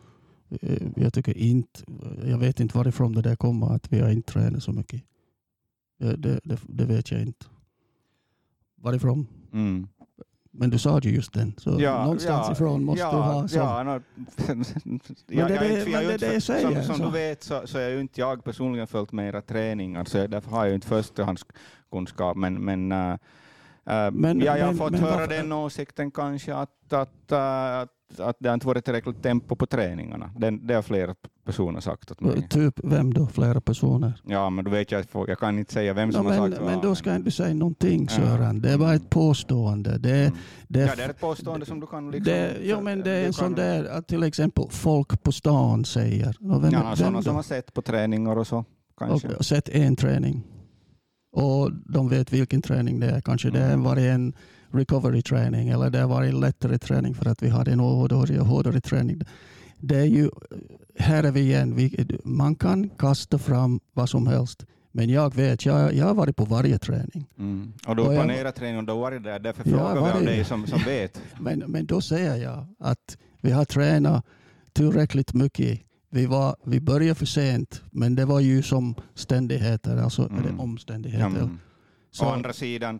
[0.95, 1.79] jag tycker inte,
[2.25, 5.01] jag vet inte varifrån det där kommer att vi har inte tränat så mycket.
[5.99, 7.45] Det, det, det, vet jag inte.
[8.81, 9.27] Varifrån?
[9.53, 9.88] Mm.
[10.51, 13.47] Men du sa ju just den, så Ja, någonstans ja, ifrån måste ja, du ha
[13.47, 13.59] som...
[13.62, 14.01] Ja, no,
[14.38, 14.55] det är
[15.27, 17.03] det- jag är inte- men jag det är det jag säger, Som, som så.
[17.05, 20.29] du vet så, så är ju inte jag personligen följt med era träningar, så jag,
[20.29, 22.38] därför har jag ju inte förstahandskunskap.
[22.38, 23.12] Men, men, äh,
[23.85, 27.79] äh, Men- ja, jag har fått men höra varför- den åsikten kanske att, att, äh,
[27.79, 30.31] att, att det har inte varit tillräckligt tempo på träningarna.
[30.37, 32.47] Den, det har flera personer sagt åt mig.
[32.49, 33.27] Typ vem då?
[33.27, 34.21] Flera personer?
[34.25, 36.63] Ja, men då vet jag, jag kan inte säga vem Ja, som har men, sagt
[36.65, 38.15] men då ska inte säga någonting Ja.
[38.15, 38.61] Sören.
[38.61, 39.97] Det är bara ett påstående.
[39.97, 40.37] Det, Mm.
[40.67, 42.33] det, Ja, det är ett påstående som du kan liksom...
[42.33, 46.35] det, ja, men det är en sån där att till exempel folk på stan säger.
[46.53, 48.65] Och Vem, Ja, sådana som har sett på träningar och så.
[48.99, 49.27] Kanske.
[49.27, 50.43] och sett en träning.
[51.31, 53.21] Och de vet vilken träning det är.
[53.21, 53.83] Kanske det har Mm.
[53.83, 54.33] varit en
[54.71, 58.82] recovery träning eller det har varit lättare träning för att vi hade en hårdare, hårdare
[58.82, 59.21] träning.
[59.77, 60.29] Det är ju,
[60.99, 64.65] här är vi igen, vi, man kan kasta fram vad som helst.
[64.91, 67.25] Men jag vet, jag, jag har varit på varje träning.
[67.38, 67.73] Mm.
[67.88, 70.25] Och du Och jag- planerar träning och du har varit där, därför frågar vi av
[70.25, 71.21] dig som, som vet.
[71.39, 74.25] Men, men då säger jag att vi har tränat
[74.73, 75.32] tillräckligt
[76.12, 80.38] Vi, var, vi började för sent, men det var ju som ständigheter, alltså Mm.
[80.39, 81.29] eller Ja, omständigheter.
[81.29, 81.60] men,
[82.12, 82.99] Så- Å andra sidan,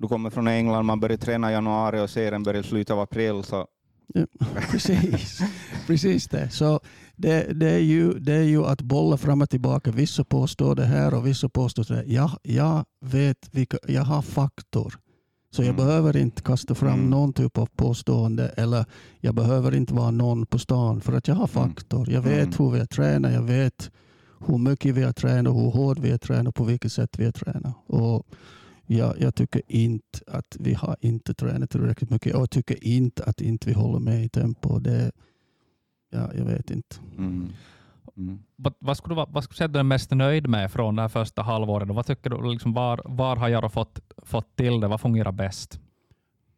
[0.00, 3.00] du kommer från England, man börjar träna i januari och serien börjar i slutet av
[3.00, 3.42] april.
[3.44, 3.66] Så,
[4.70, 5.40] Precis,
[5.86, 6.50] precis det.
[6.50, 6.80] Så
[7.16, 9.90] det, det, är ju, det är ju att bolla fram och tillbaka.
[9.90, 12.04] Vissa påstår det här och vissa påstår det.
[12.06, 14.94] Jag, jag vet, vilka, jag har faktor.
[15.50, 15.76] Så jag Mm.
[15.86, 17.10] behöver inte kasta fram Mm.
[17.10, 18.84] någon typ av påstående eller
[19.20, 21.68] jag behöver inte vara någon på stan för att jag har Mm.
[21.74, 22.10] faktor.
[22.10, 22.54] Jag vet Mm.
[22.58, 23.90] hur vi har tränat, jag vet
[24.46, 27.32] hur mycket vi har tränat, hur hårt vi har tränat, på vilket sätt vi har
[27.32, 27.74] tränat.
[27.86, 28.26] Och
[28.96, 33.24] jag, jag tycker inte att vi har inte tränat tillräckligt mycket och jag tycker inte
[33.24, 34.78] att inte vi håller med i tempo.
[34.78, 35.10] Det,
[36.10, 36.96] ja, jag vet inte.
[37.18, 37.48] mm.
[38.16, 38.38] Mm.
[38.56, 40.96] Vad, vad, skulle du, vad skulle du säga att du är mest nöjd med från
[40.96, 41.88] det här första halvåret?
[41.90, 44.88] Och Vad tycker du, liksom, var, var har jag då fått, fått till det?
[44.88, 45.80] Vad fungerar bäst?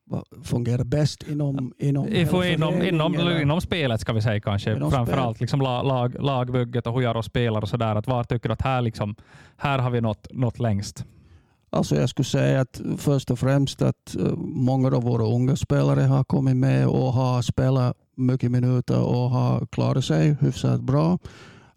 [0.04, 4.40] Vad fungerar bäst inom, inom, I- för hela Inom, inom, inom spelet ska vi säga
[4.40, 4.76] kanske.
[4.76, 7.94] Inom Framförallt liksom lag, lag, lagbygget och hur jag då spelar och sådär.
[7.96, 9.14] Att var tycker du att här, liksom,
[9.56, 11.04] här har vi nått, nått längst?
[11.70, 16.00] Alltså jag skulle säga att först och främst att eh, många av våra unga spelare
[16.00, 21.18] har kommit med och har spelat mycket minuter och har klarat sig hyfsat bra.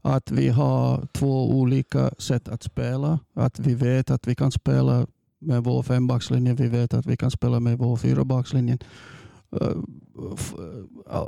[0.02, 3.20] Att vi har två olika sätt att spela.
[3.34, 5.08] Att vi vet att vi kan spela
[5.40, 6.54] med vår fembackslinje.
[6.54, 8.78] Vi vet att vi kan spela med vår fyrabackslinje.
[9.62, 9.68] Eh,
[11.12, 11.28] eh,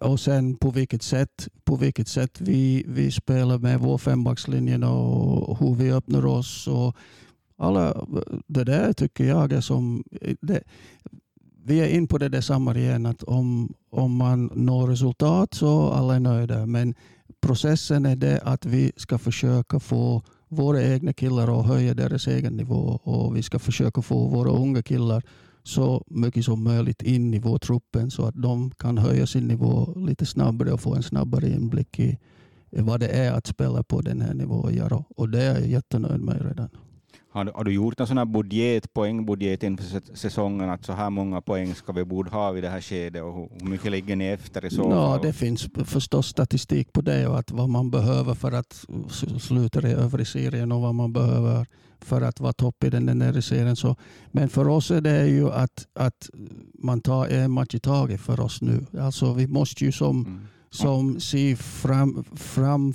[0.00, 5.58] och sen på vilket sätt, på vilket sätt vi, vi spelar med vår fembackslinje och
[5.58, 6.68] hur vi öppnar oss.
[6.68, 6.96] Och
[7.58, 8.06] alla,
[8.46, 10.04] det där tycker jag är som...
[10.40, 10.62] Det,
[11.66, 15.88] vi är in på det där samma igen, att om, om man når resultat så
[15.88, 16.66] alla är nöjda.
[16.66, 16.94] Men
[17.40, 22.56] processen är det att vi ska försöka få våra egna killar att höja deras egen
[22.56, 25.22] nivå och vi ska försöka få våra unga killar
[25.62, 29.94] så mycket som möjligt in i vår truppen så att de kan höja sin nivå
[29.96, 32.18] lite snabbare och få en snabbare inblick i
[32.70, 35.04] vad det är att spela på den här nivån.
[35.16, 36.68] Och det är jag jättenöjd med redan.
[37.34, 40.92] Har, du- har du gjort en sån här budget, poängbudget inför sä- säsongen, att så
[40.92, 43.90] här många poäng ska vi borde ha vid det här skedet och hur, hur mycket
[43.90, 45.26] ligger ni efter i så Ja, fall?
[45.26, 48.84] det finns förstås statistik på det och att vad man behöver för att
[49.40, 51.66] sluta i övre serien och vad man behöver
[52.00, 53.76] för att vara topp i den nedre serien.
[53.76, 53.96] Så,
[54.32, 56.30] men för oss är det ju att, att
[56.78, 58.86] man tar en match i taget för oss nu.
[59.00, 60.40] Alltså vi måste ju som, Mm.
[60.74, 62.92] Som se fram, fram,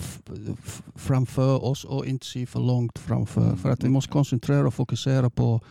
[0.95, 3.45] framför oss och inte se för långt framför.
[3.45, 3.57] Mm.
[3.57, 5.61] För att vi måste koncentrera och fokusera på,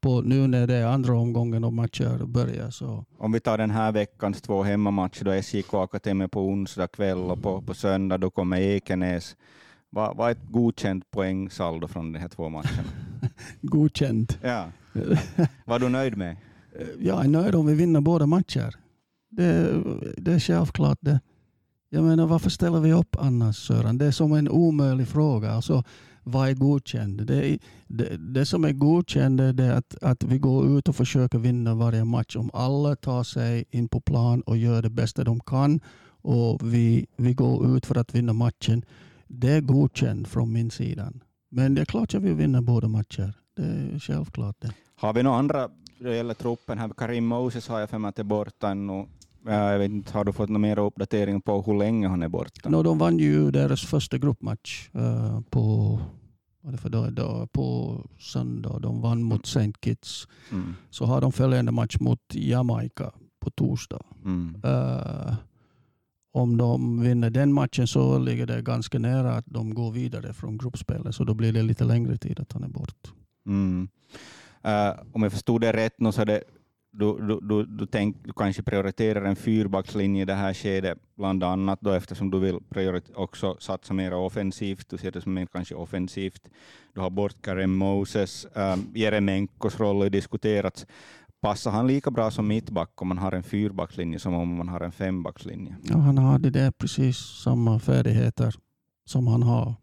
[0.00, 2.70] på nu när det är andra omgången och matcher börjar.
[2.70, 3.04] Så.
[3.18, 7.42] Om vi tar den här veckans två hemmamatcher, då SJK Akademi på onsdag kväll och
[7.42, 9.36] på, på söndag då kommer Ekenäs.
[9.90, 12.84] Vad vad är ett godkänt poängsaldo från de här två matcherna?
[13.60, 14.38] Godkänt.
[14.42, 14.66] Ja.
[15.64, 16.36] Var du nöjd med?
[16.98, 18.74] Jag är nöjd om vi vinner båda matcher.
[19.30, 19.82] Det,
[20.16, 21.20] det är självklart det.
[21.90, 23.98] Jag menar, varför ställer vi upp annars Sören?
[23.98, 25.50] Det är som en omöjlig fråga.
[25.50, 25.84] Alltså,
[26.22, 27.26] vad är godkänd?
[27.26, 30.96] Det, är, det, det som är godkänd är det att, att vi går ut och
[30.96, 32.36] försöker vinna varje match.
[32.36, 35.80] Om alla tar sig in på plan och gör det bästa de kan
[36.22, 38.84] och vi, vi går ut för att vinna matchen.
[39.26, 41.12] Det är godkänt från min sida.
[41.50, 43.32] Men det är klart jag vill vinna båda matcher.
[43.56, 44.72] Det är självklart det.
[44.96, 45.68] Har vi några andra,
[45.98, 49.06] det gäller truppen här, Karim Moses har jag för mig att är borta ännu
[49.52, 52.68] jag vet inte, har du fått någon mer uppdatering på hur länge han är borta?
[52.68, 55.98] No, de vann ju deras första gruppmatch uh, på,
[56.60, 58.78] vad det för dag, dag, på söndag.
[58.78, 59.72] De vann mot St.
[59.84, 60.28] Kitts.
[60.52, 60.74] Mm.
[60.90, 64.02] Så har de följande match mot Jamaica på torsdag.
[64.24, 64.62] Mm.
[64.64, 65.34] Uh,
[66.32, 70.58] om de vinner den matchen så ligger det ganska nära att de går vidare från
[70.58, 71.14] gruppspelet.
[71.14, 73.12] Så då blir det lite längre tid att han är bort.
[73.46, 73.88] Mm.
[74.66, 76.42] Uh, om jag förstod det rätt nu så är det
[76.98, 81.44] du, du, du, du, tänk, du kanske prioriterar en fyrbackslinje i det här skedet, bland
[81.44, 82.58] annat då eftersom du vill
[83.14, 84.88] också satsa mer offensivt.
[84.90, 86.48] Du ser det som mer kanske offensivt.
[86.94, 88.46] Du har bort Karim Moses.
[88.54, 90.86] Um, Jeremenkos roll har diskuterats.
[91.40, 94.80] Passar han lika bra som mittback om man har en fyrbackslinje som om man har
[94.80, 95.76] en fembackslinje?
[95.82, 98.54] Ja, han hade det precis samma färdigheter
[99.04, 99.74] som han har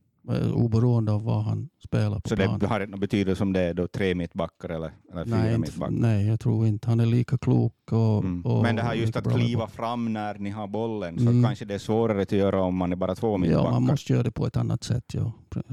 [0.54, 2.60] oberoende av vad han spelar på Så planen.
[2.60, 5.58] det har inte någon betydelse om det är då tre mittbackar eller, eller fyra nej,
[5.58, 5.92] mittbackar?
[5.92, 6.90] Nej, jag tror inte.
[6.90, 7.92] Han är lika klok.
[7.92, 8.46] Och, mm.
[8.46, 11.44] och Men det här just att kliva fram när ni har bollen, så mm.
[11.44, 13.64] kanske det är svårare att göra om man är bara två mittbackar?
[13.66, 15.14] Ja, man måste göra det på ett annat sätt.
[15.14, 15.32] Ja,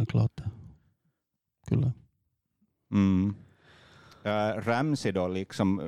[0.08, 0.50] klart det.
[1.66, 1.92] Skulle.
[2.92, 3.34] Mm.
[4.26, 5.80] Uh, Ramsey då, liksom,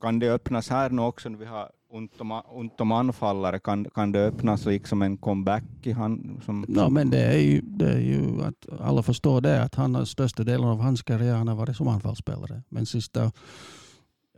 [0.00, 1.28] kan det öppnas här nu också?
[1.28, 5.92] Vi har ont om, ont om anfallare, kan, kan det öppnas liksom en comeback i
[5.92, 6.40] han?
[6.44, 9.94] Som, no, men det är, ju, det är ju att alla förstår det, att han
[9.94, 12.62] har största delen av hans karriär han har varit som anfallsspelare.
[12.68, 13.32] Men sista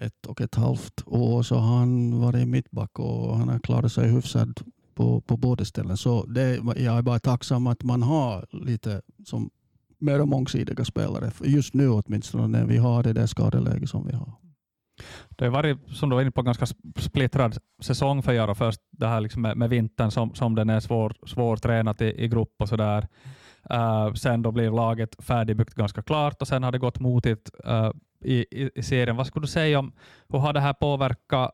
[0.00, 4.09] ett och ett halvt år så har han varit mittback och han har klarat sig
[4.09, 4.62] hyfsat
[4.94, 5.96] på, på båda ställen.
[5.96, 9.50] Så det, jag är bara tacksam att man har lite som
[9.98, 11.30] mer mångsidiga spelare.
[11.44, 14.32] Just nu åtminstone när vi har det där skadeläget som vi har.
[15.28, 16.66] Det har varit, som du var inne på, ganska
[16.97, 18.55] splittrad säsong för Jaro.
[18.55, 22.28] Först det här liksom med, med vintern som, som den är svår, svårtränat i, i
[22.28, 23.09] grupp och sådär.
[23.72, 27.90] Uh, sen då blir laget färdigbyggt ganska klart och sen har det gått motigt uh,
[28.20, 29.16] i, i, i, serien.
[29.16, 29.92] Vad skulle du säga om
[30.28, 31.51] hur har det här påverkat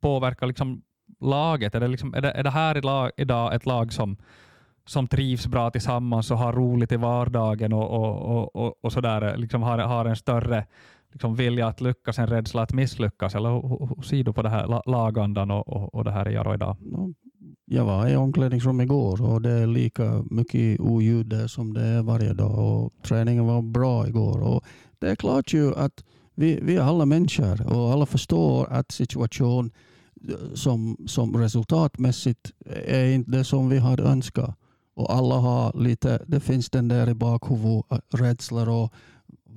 [0.00, 0.82] påverkat liksom
[1.20, 1.74] laget?
[1.74, 4.16] Är det, liksom, är det, är det här i lag, idag ett lag som,
[4.86, 9.36] som trivs bra tillsammans och har roligt i vardagen och, och, och, och, och sådär,
[9.36, 10.66] liksom har, har en större
[11.12, 13.34] liksom vilja att lyckas en rädsla att misslyckas?
[13.34, 16.34] Eller hur, hur ser du på det här lagandan och, och, och det här i
[16.34, 16.76] Jaro idag?
[17.64, 22.32] Jag var i omklädningsrum igår och det är lika mycket oljud som det är varje
[22.32, 22.58] dag.
[22.58, 24.40] Och träningen var bra igår.
[24.40, 24.64] Och
[24.98, 26.04] det är klart ju att
[26.34, 29.70] vi, vi är alla människor och alla förstår att situation
[30.28, 32.52] eh, som, som resultatmässigt
[32.86, 34.54] är inte det som vi hade önskat.
[34.94, 38.92] Och alla har lite, det finns den där i bakhuvudet, eh, rädslor och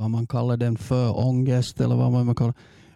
[0.01, 2.53] vad man kallar den för, ångest eller vad man kallar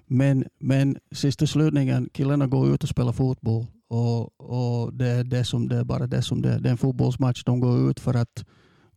[0.08, 3.66] men, men sista slutningen, killarna går ut och spelar fotboll.
[3.88, 6.60] Och, och det, är det, som, det är bara det som det är.
[6.60, 7.44] Det är en fotbollsmatch.
[7.44, 8.46] De går ut för att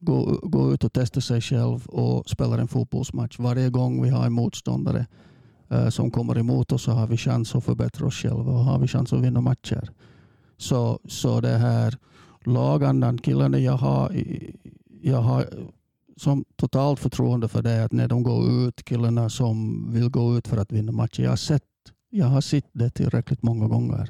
[0.00, 3.38] gå, gå ut och testa sig själv och spela en fotbollsmatch.
[3.38, 5.06] Varje gång vi har en motståndare
[5.70, 8.78] eh, som kommer emot oss så har vi chans att förbättra oss själva och har
[8.78, 9.90] vi chans att vinna matcher.
[10.56, 11.98] Så, så det här
[12.44, 14.12] lagandan, killarna jag har,
[15.02, 15.48] jag har
[16.18, 20.48] som totalt förtroende för det att när de går ut, killarna som vill gå ut
[20.48, 21.22] för att vinna matcher.
[21.22, 21.62] Jag har sett,
[22.10, 24.08] jag har sett det tillräckligt många gånger.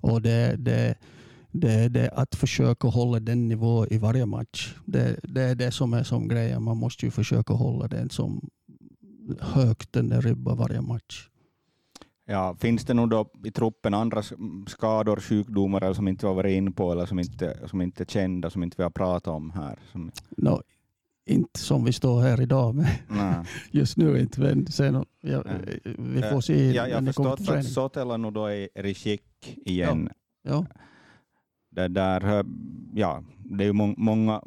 [0.00, 0.94] Och det, det,
[1.50, 4.74] det, det att försöka hålla den nivån i varje match.
[4.84, 6.62] Det, det är det som är som grejen.
[6.62, 8.50] Man måste ju försöka hålla den som
[9.40, 11.28] högt den där ribban varje match.
[12.30, 14.22] Ja, finns det nog då i truppen andra
[14.66, 18.06] skador, sjukdomar som inte vi har varit inne på eller som inte, som inte är
[18.06, 19.78] kända, som inte vi har pratat om här?
[19.92, 20.10] Som...
[20.36, 20.62] No,
[21.28, 22.98] inte som vi står här idag med.
[23.70, 25.44] Just nu inte, men sen, ja,
[25.98, 26.72] vi får se.
[26.72, 30.10] Ja, jag har förstått att Sotela nu då är i skick igen.
[30.42, 30.50] Ja.
[30.50, 30.66] ja.
[31.70, 32.44] Det, där,
[32.94, 34.42] ja, det är ju må många,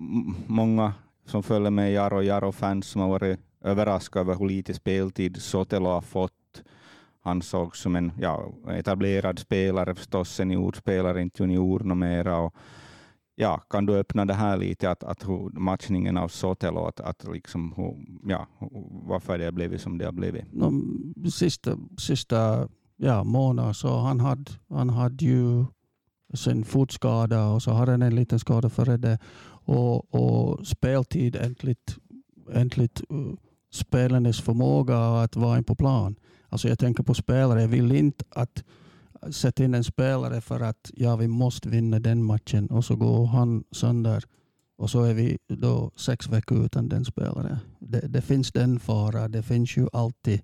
[0.47, 0.93] många
[1.25, 6.01] som följer med Jaro Jaro-fans som har varit överraskade över hur lite speltid Sotelo har
[6.01, 6.63] fått.
[7.23, 12.37] Han såg som en ja, etablerad spelare förstås, seniorspelare, inte junior mera.
[12.37, 12.55] Och,
[13.41, 17.73] ja, kan du öppna det här lite, att, att matchningen av Sotelo, att, att liksom,
[18.27, 18.47] ja,
[19.07, 20.53] varför det har blivit som det har blivit?
[20.53, 20.71] No,
[21.29, 22.67] sista sista
[22.97, 25.65] ja, månaden så han hade han hade ju
[26.33, 29.19] sin fotskada och så hade han en liten skada före det.
[29.65, 31.97] Och, och speltid enligt,
[32.53, 33.33] enligt uh,
[33.71, 36.15] spelarnas förmåga att vara in på plan.
[36.49, 37.61] Alltså jag tänker på spelare.
[37.61, 38.63] Jag vill inte att
[39.31, 43.25] Sätt in en spelare för att ja, vi måste vinna den matchen och så går
[43.25, 44.23] han sönder
[44.77, 47.57] och så är vi då sex veckor utan den spelaren.
[47.79, 49.27] Det, det finns den fara.
[49.27, 50.41] Det finns ju alltid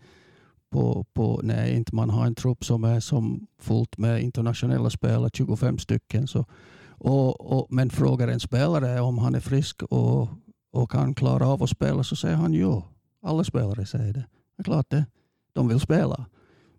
[0.69, 5.30] på, på när inte man har en trupp som är som fullt med internationella spelare,
[5.34, 6.28] 25 stycken.
[6.28, 6.45] Så,
[6.89, 10.30] och, och, men frågar en spelare om han är frisk och,
[10.71, 12.84] och kan klara av att spela så säger han ja.
[13.21, 14.25] Alla spelare säger det.
[14.55, 15.05] Det är klart det.
[15.53, 16.25] De vill spela.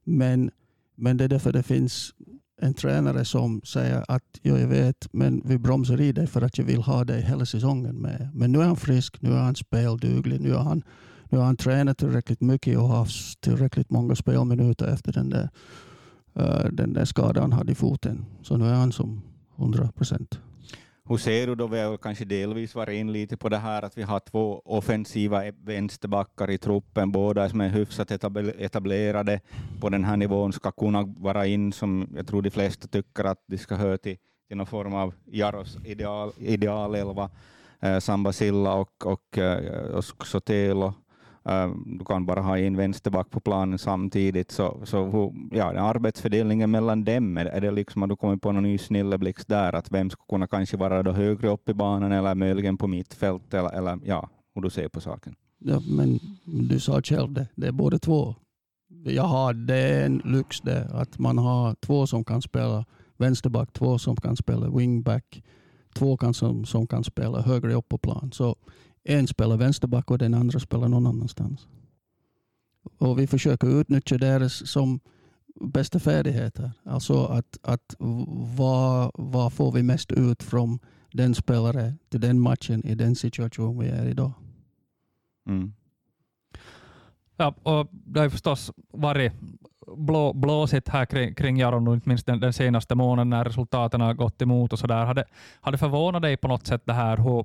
[0.05, 0.51] Men
[0.99, 2.15] men det är därför det finns
[2.61, 6.59] en tränare som säger att ja, jag vet, men vi bromsar i dig för att
[6.59, 8.31] jag vill ha dig hela säsongen med.
[8.35, 10.83] Men nu är han frisk, nu är han spelduglig, nu, har han,
[11.31, 15.49] nu har han tränat tillräckligt mycket och haft tillräckligt många spelminuter efter den där,
[16.39, 18.25] uh, den där skadan han hade i foten.
[18.43, 19.23] Så nu är han som
[19.59, 20.41] 100 procent.
[21.11, 23.99] Hur ser du då, vi har kanske delvis varit in lite på det här att
[23.99, 29.41] vi har två offensiva e- vänsterbackar i truppen, båda som är hyfsat etablerade.
[29.81, 33.39] På den här nivån, ska kunna vara in som jag tror de flesta tycker att
[33.47, 34.17] de ska höra till,
[34.49, 37.31] till någon form av Jaros ideal, idealelva,
[37.81, 39.39] eh, Samba Silla och, och,
[39.93, 40.95] och, och Sotelo.
[41.49, 44.51] Ehm, du kan bara ha en vänsterback på planen samtidigt.
[44.51, 48.79] Så, så ja, arbetsfördelningen mellan dem, är det liksom att du kommer på någon ny
[48.79, 52.79] snilleblixt där, att vem skulle kunna kanske vara då högre upp i banan eller möjligen
[52.79, 55.35] på mittfält, eller, eller ja, hur du ser på saken?
[55.59, 58.35] Ja, men du sa själv det, det är både två.
[59.05, 62.85] Jag har, det är en lyx det, att man har två som kan spela
[63.17, 65.43] vänsterback, två som kan spela wingback,
[65.95, 68.31] två kan som, som kan spela högre upp på plan.
[68.33, 68.57] Så
[69.05, 71.69] en spelar vänsterback och den andra spelar någon annanstans.
[72.99, 75.01] Och vi försöker utnyttja deras som
[75.61, 76.71] bästa färdigheter.
[76.85, 77.95] Alltså att, att
[78.57, 80.79] vad, vad får vi mest ut från
[81.13, 84.33] den spelare till den matchen i den situation vi är i idag.
[85.49, 85.73] Mm.
[87.37, 89.33] Ja, och det har förstås varit
[89.97, 94.15] blå, blåsigt här kring, kring Jaron, inte minst den, den, senaste månaden när resultaten har
[94.15, 95.05] gått emot och sådär.
[95.05, 95.25] Hade,
[95.61, 97.45] hade förvånat dig på något sätt det här hur,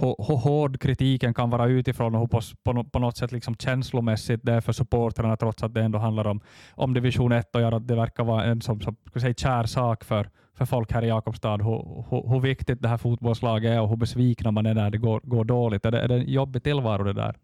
[0.00, 4.40] hur, hård kritiken kan vara utifrån och hur på, på, på något sätt liksom känslomässigt
[4.42, 6.40] det är för supportrarna trots att det ändå handlar om,
[6.70, 10.30] om division 1 och att det verkar vara en som, som säga, kär sak för,
[10.54, 13.96] för folk här i Jakobstad hur, hur, hur, viktigt det här fotbollslaget är och hur
[13.96, 15.84] besvikna man är när det går, går dåligt.
[15.84, 17.36] Är det, är det en jobbig tillvaro det där?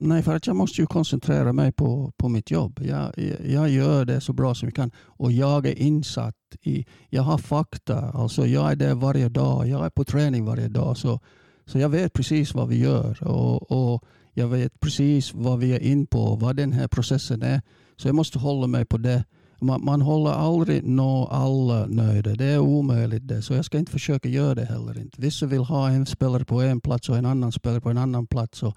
[0.00, 2.80] Nej, för att jag måste ju koncentrera mig på, på mitt jobb.
[2.82, 3.12] Jag,
[3.46, 7.38] jag gör det så bra som jag kan och jag är insatt i, jag har
[7.38, 7.98] fakta.
[7.98, 9.68] Alltså jag är där varje dag.
[9.68, 10.96] Jag är på träning varje dag.
[10.96, 11.20] Så,
[11.66, 15.80] så jag vet precis vad vi gör och, och jag vet precis vad vi är
[15.80, 17.62] in på, vad den här processen är.
[17.96, 19.24] Så jag måste hålla mig på det.
[19.60, 22.34] Man, man håller aldrig nå alla nöjda.
[22.34, 23.42] Det är omöjligt det.
[23.42, 24.98] Så jag ska inte försöka göra det heller.
[24.98, 25.20] Inte.
[25.20, 28.26] Vissa vill ha en spelare på en plats och en annan spelare på en annan
[28.26, 28.62] plats.
[28.62, 28.76] Och,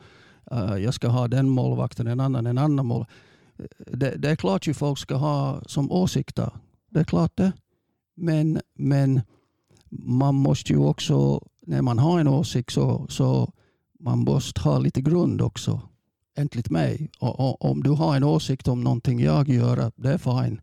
[0.52, 3.06] Eh, jag ska ha den målvakten, en annan en annan mål.
[3.78, 6.52] Det, det är klart att folk ska ha som åsikter.
[6.90, 7.52] Det är klart det.
[8.16, 9.22] Men, men
[9.90, 13.54] man måste ju också, när man har en åsikt så, så
[14.00, 15.82] man måste ha lite grund också.
[16.36, 17.10] Enligt mig.
[17.20, 20.62] Och, och, om du har en åsikt om någonting jag gör, det är fine.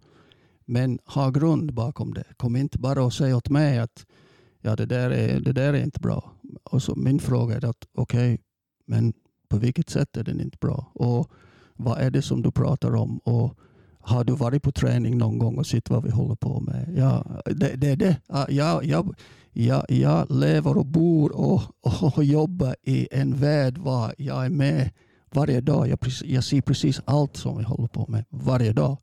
[0.65, 2.25] Men ha grund bakom det.
[2.37, 4.07] Kom inte bara och säg åt mig att
[4.61, 6.33] ja, det, där är, det där är inte bra.
[6.65, 8.39] Och så min fråga är att okej, okay,
[8.87, 9.13] men
[9.49, 10.91] på vilket sätt är den inte bra?
[10.95, 11.31] Och
[11.77, 13.19] vad är det som du pratar om?
[13.19, 13.59] Och
[14.01, 16.95] har du varit på träning någon gång och sett vad vi håller på med?
[16.97, 17.95] Ja, det är det.
[17.95, 18.17] det.
[18.49, 19.15] Jag, jag,
[19.53, 21.63] jag, jag lever och bor och,
[22.17, 24.91] och jobbar i en värld var jag är med
[25.31, 25.89] varje dag.
[25.89, 28.97] Jag, jag ser precis allt som vi håller på med varje dag.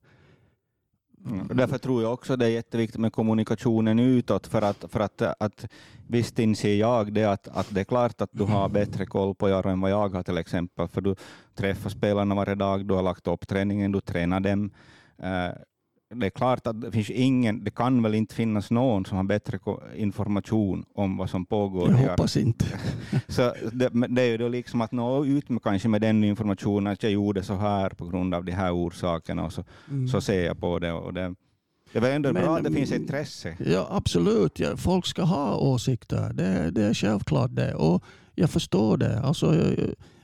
[1.26, 1.48] Mm.
[1.54, 5.66] Därför tror jag också det är jätteviktigt med kommunikationen utåt, för att, för att, att
[6.08, 9.50] visst inser jag det att, att det är klart att du har bättre koll på
[9.50, 11.16] Jaro än vad jag har till exempel, för du
[11.56, 14.72] träffar spelarna varje dag, du har lagt upp träningen, du tränar dem.
[15.18, 15.50] Eh,
[16.10, 19.24] det är klart att det finns ingen, det kan väl inte finnas någon som har
[19.24, 19.60] bättre
[19.96, 21.90] information om vad som pågår.
[21.90, 22.66] Jag hoppas inte.
[23.28, 26.94] så det, det, är ju då liksom att nå ut med kanske med den informationen
[26.94, 30.08] att jag gjorde så här på grund av de här orsakerna och så, mm.
[30.08, 30.92] så ser jag på det.
[30.92, 31.36] Och det
[31.94, 33.58] det är ändå Men, bra att det finns intresse.
[33.66, 34.60] Ja, absolut.
[34.60, 36.34] Ja, folk ska ha åsikter.
[36.34, 37.74] Det, det är självklart det.
[37.74, 38.04] Och
[38.36, 39.20] jag förstår det.
[39.20, 39.76] Alltså,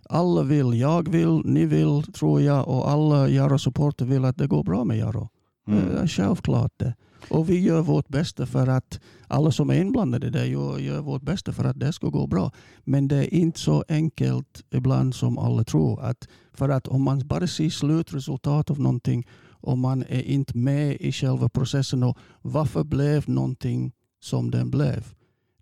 [0.09, 4.63] alla vill, jag vill, ni vill, tror jag, och alla Jaro-supporter vill att det går
[4.63, 5.29] bra med Jaro.
[5.67, 6.07] Mm.
[6.07, 6.95] Självklart det.
[7.29, 11.21] Och vi gör vårt bästa för att alla som är inblandade där gör, gör vårt
[11.21, 12.51] bästa för att det ska gå bra.
[12.83, 16.01] Men det är inte så enkelt ibland som alla tror.
[16.01, 20.97] Att för att om man bara ser slutresultat av någonting och man är inte med
[20.99, 25.13] i själva processen och varför blev någonting som den blev.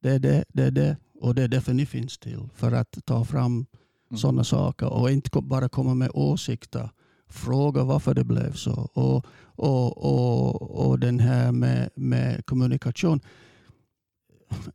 [0.01, 2.49] Det är det, det, är det och det är därför ni finns till.
[2.55, 3.53] För att ta fram
[4.09, 4.17] mm.
[4.17, 6.89] sådana saker och inte bara komma med åsikter
[7.29, 8.89] fråga varför det blev så.
[8.93, 9.25] Och,
[9.55, 13.19] och, och, och den här med, med kommunikation.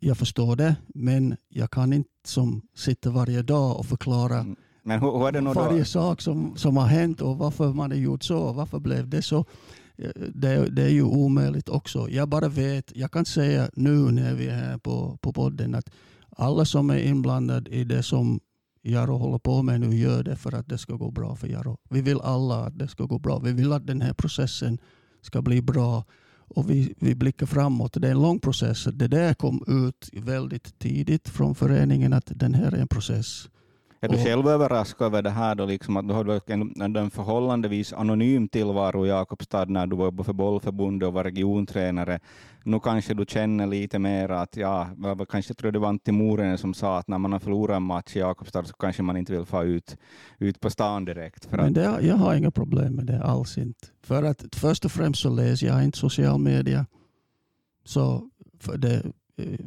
[0.00, 4.56] Jag förstår det, men jag kan inte som sitta varje dag och förklara mm.
[4.82, 5.84] men hur, hur varje då?
[5.84, 8.52] sak som, som har hänt och varför man har gjort så.
[8.52, 9.44] Varför blev det så?
[10.34, 12.08] Det, det, är ju omöjligt också.
[12.10, 15.90] Jag bara vet, jag kan säga nu när vi är här på, på podden att
[16.36, 18.40] alla som är inblandade i det som
[18.84, 21.76] Jaro håller på med nu gör det för att det ska gå bra för Jaro.
[21.90, 23.38] Vi vill alla att det ska gå bra.
[23.38, 24.78] Vi vill att den här processen
[25.22, 26.04] ska bli bra.
[26.48, 27.92] och vi, vi blickar framåt.
[27.92, 28.84] Det är en lång process.
[28.92, 33.48] Det där kom ut väldigt tidigt från föreningen att den här är en process.
[34.04, 37.92] Är du själv överraskad över det här då, liksom att du hade en, en förhållandevis
[37.92, 42.20] anonym tillvaro i Jakobstad när du var för bollförbundet och var regiontränare.
[42.64, 44.88] Nu kanske du känner lite mer att, ja,
[45.28, 48.16] kanske tror det var Antti Moren som sa att när man har förlorat en match
[48.16, 49.96] i Jakobstad så kanske man inte vill få ut,
[50.38, 51.44] ut på stan direkt.
[51.44, 53.86] För Men att, det, jag har inga problem med det alls inte.
[54.02, 56.86] För att först och främst så läser jag inte social media.
[57.84, 58.30] Så
[58.60, 59.02] för, det,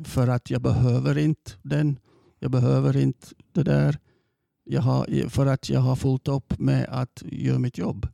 [0.03, 1.99] för att jag behöver inte den.
[2.39, 3.97] Jag behöver inte det där.
[4.69, 8.07] Jag har, för att jag har fullt upp med att göra mitt jobb.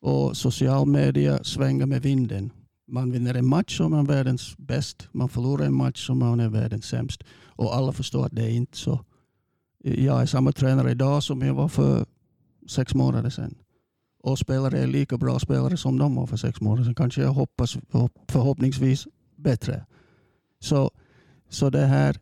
[0.00, 2.52] Och social media svänger med vinden.
[2.86, 5.08] Man vinner en match som man är världens bäst.
[5.12, 7.22] Man förlorar en match som man är världens sämst.
[7.46, 9.04] Och alla förstår att det är inte så.
[9.84, 12.06] Jag är samma tränare idag som jag var för
[12.68, 13.54] sex månader sedan.
[14.22, 16.94] Och spelare är lika bra spelare som de var för sex månader sedan.
[16.94, 17.78] Kanske jag hoppas
[18.28, 19.86] förhoppningsvis bättre.
[20.60, 20.90] Så,
[21.48, 22.16] så det här,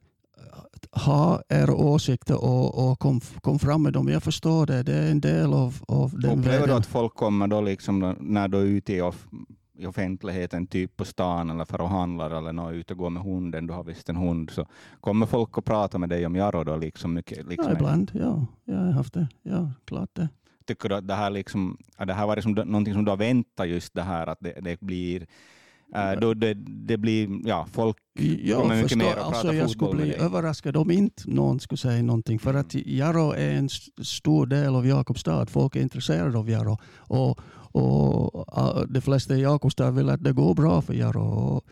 [0.93, 4.09] ha era åsikter och, och kom, kom fram med dem.
[4.09, 4.83] Jag förstår det.
[4.83, 8.49] Det är en del av, av den upplever du att folk kommer då liksom när
[8.49, 9.27] du är ute i, off,
[9.79, 13.23] i offentligheten, typ på stan eller för att handla eller nå ut och gå med
[13.23, 14.67] hunden, du har visst en hund, så
[15.01, 16.77] kommer folk att prata med dig om Jaro då?
[16.77, 18.11] Liksom mycket, liksom, Ja, ibland.
[18.15, 19.29] Ja, jag har haft det.
[19.43, 20.29] Ja, klart det.
[20.67, 23.17] Tycker du att det här, liksom, att det här var liksom någonting som du har
[23.17, 25.27] väntat just det här att det, det blir
[25.95, 26.55] äh, då det,
[26.87, 27.97] det blir, ja, folk
[28.43, 30.19] Ja, kommer mycket mer att alltså, prata jag skulle bli dig.
[30.21, 32.39] överraskad om inte någon skulle säga någonting.
[32.39, 35.47] För att Jaro är en st- stor del av Jakobstad.
[35.47, 36.79] Folk är intresserade av Jaro.
[36.97, 37.41] Och,
[37.73, 41.23] och uh, de flesta i Jakobstad vill att det går bra för Jaro.
[41.23, 41.65] Och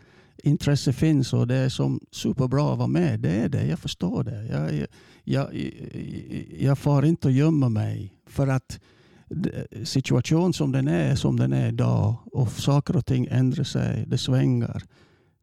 [0.43, 3.19] intresse finns och det är som superbra att vara med.
[3.19, 4.45] Det är det, jag förstår det.
[4.45, 4.87] Jag, jag,
[5.23, 5.71] jag,
[6.59, 8.13] jag far inte och gömmer mig.
[8.27, 8.79] För att
[9.29, 14.05] situation situationen som den är, som den är idag och saker och ting ändrar sig,
[14.07, 14.83] det svänger.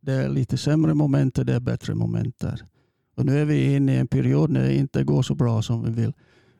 [0.00, 2.44] Det är lite sämre moment, det är bättre moment.
[3.16, 5.84] Och nu är vi inne i en period när det inte går så bra som
[5.84, 6.12] vi vill.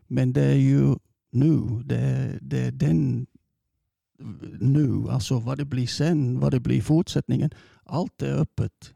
[0.06, 0.94] Men det är ju
[1.30, 1.82] nu.
[1.84, 3.26] Det är, det är den
[4.60, 5.04] nu.
[5.10, 7.50] Alltså vad det blir sen, vad det blir i fortsättningen.
[7.84, 8.92] Allt är öppet.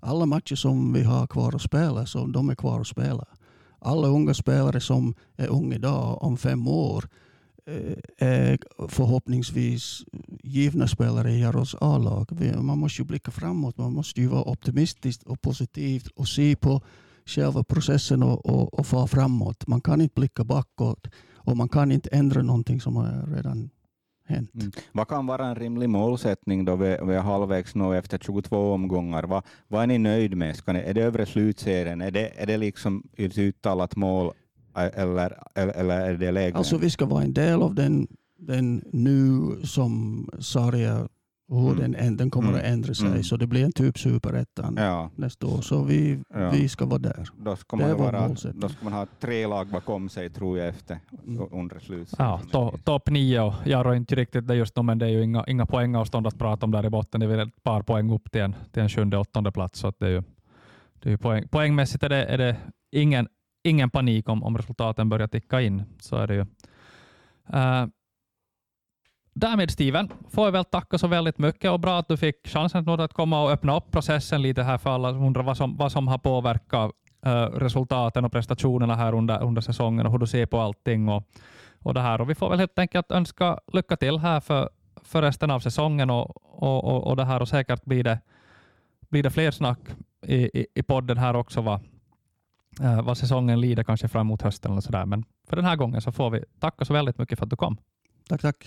[0.00, 3.24] Alla matcher som vi har kvar att spela, så de är kvar att spela.
[3.78, 7.04] Alla unga spelare som är unga idag, om fem år,
[8.18, 8.58] är
[8.88, 10.04] förhoppningsvis
[10.42, 12.28] givna spelare i Jaros A-lag.
[12.62, 13.78] Man måste ju blicka framåt.
[13.78, 16.80] Man måste ju vara optimistisk och positiv och se på
[17.26, 19.66] själva processen och, och, och fara framåt.
[19.66, 23.70] Man kan inte blicka bakåt och man kan inte ändra någonting som har redan
[24.24, 24.54] hänt.
[24.54, 24.72] Mm.
[24.92, 29.24] Vad kan vara en rimlig målsättning då vi, vi är halvvägs nu efter 22 omgångar?
[29.24, 30.56] Vad, vad är ni nöjd med?
[30.56, 32.00] Ska ni, är det övre slutserien?
[32.00, 34.32] Är det, är det liksom ett uttalat mål
[34.76, 36.58] eller, eller, eller är det lägre?
[36.58, 38.06] Alltså vi ska vara en del av den,
[38.38, 41.08] den nu som Sarja,
[41.48, 41.76] hur Mm.
[41.78, 42.60] den, än- den kommer Mm.
[42.60, 43.06] att ändra sig.
[43.06, 43.22] Mm.
[43.22, 45.60] Så det blir en typ superettan ja, nästa år.
[45.60, 46.50] Så vi, Ja.
[46.50, 47.28] vi ska vara där.
[47.38, 50.30] då ska, Det man är vår vara, då ska man ha tre lag bakom sig
[50.30, 51.48] tror jag efter Mm.
[51.52, 52.30] under slutserien.
[52.30, 55.10] Ja, to, topp nio och Jaro är inte riktigt det just nu, men det är
[55.10, 57.20] ju inga, inga poängavstånd att prata om där i botten.
[57.20, 59.78] Det är väl ett par poäng upp till en, till en sjunde, åttonde plats.
[59.78, 60.22] Så att det är ju,
[61.02, 62.56] det är ju poäng, poängmässigt är det, är det
[62.92, 63.28] ingen,
[63.66, 65.82] ingen panik om, om resultaten börjar ticka in.
[66.00, 66.40] Så är det ju.
[67.54, 67.86] Uh,
[69.34, 72.88] därmed Steven, får jag väl tacka så väldigt mycket och bra att du fick chansen
[72.88, 75.92] att komma och öppna upp processen lite här för alla som undrar vad som, vad
[75.92, 76.92] som har påverkat
[77.26, 81.08] uh, resultaten och prestationerna här under, under säsongen och hur du ser på allting.
[81.08, 81.22] Och,
[81.86, 82.20] och det här.
[82.20, 84.70] Och vi får väl helt enkelt önska lycka till här för,
[85.02, 88.18] för resten av säsongen och, och, och, och det här och säkert blir det,
[89.00, 89.80] blir det fler snack
[90.26, 91.80] i, i, i podden här också Va?
[92.80, 95.06] Eh, vad säsongen lider kanske fram emot hösten eller sådär.
[95.06, 97.56] Men för den här gången så får vi tacka så väldigt mycket för att du
[97.56, 97.76] kom.
[98.28, 98.66] Tack, tack.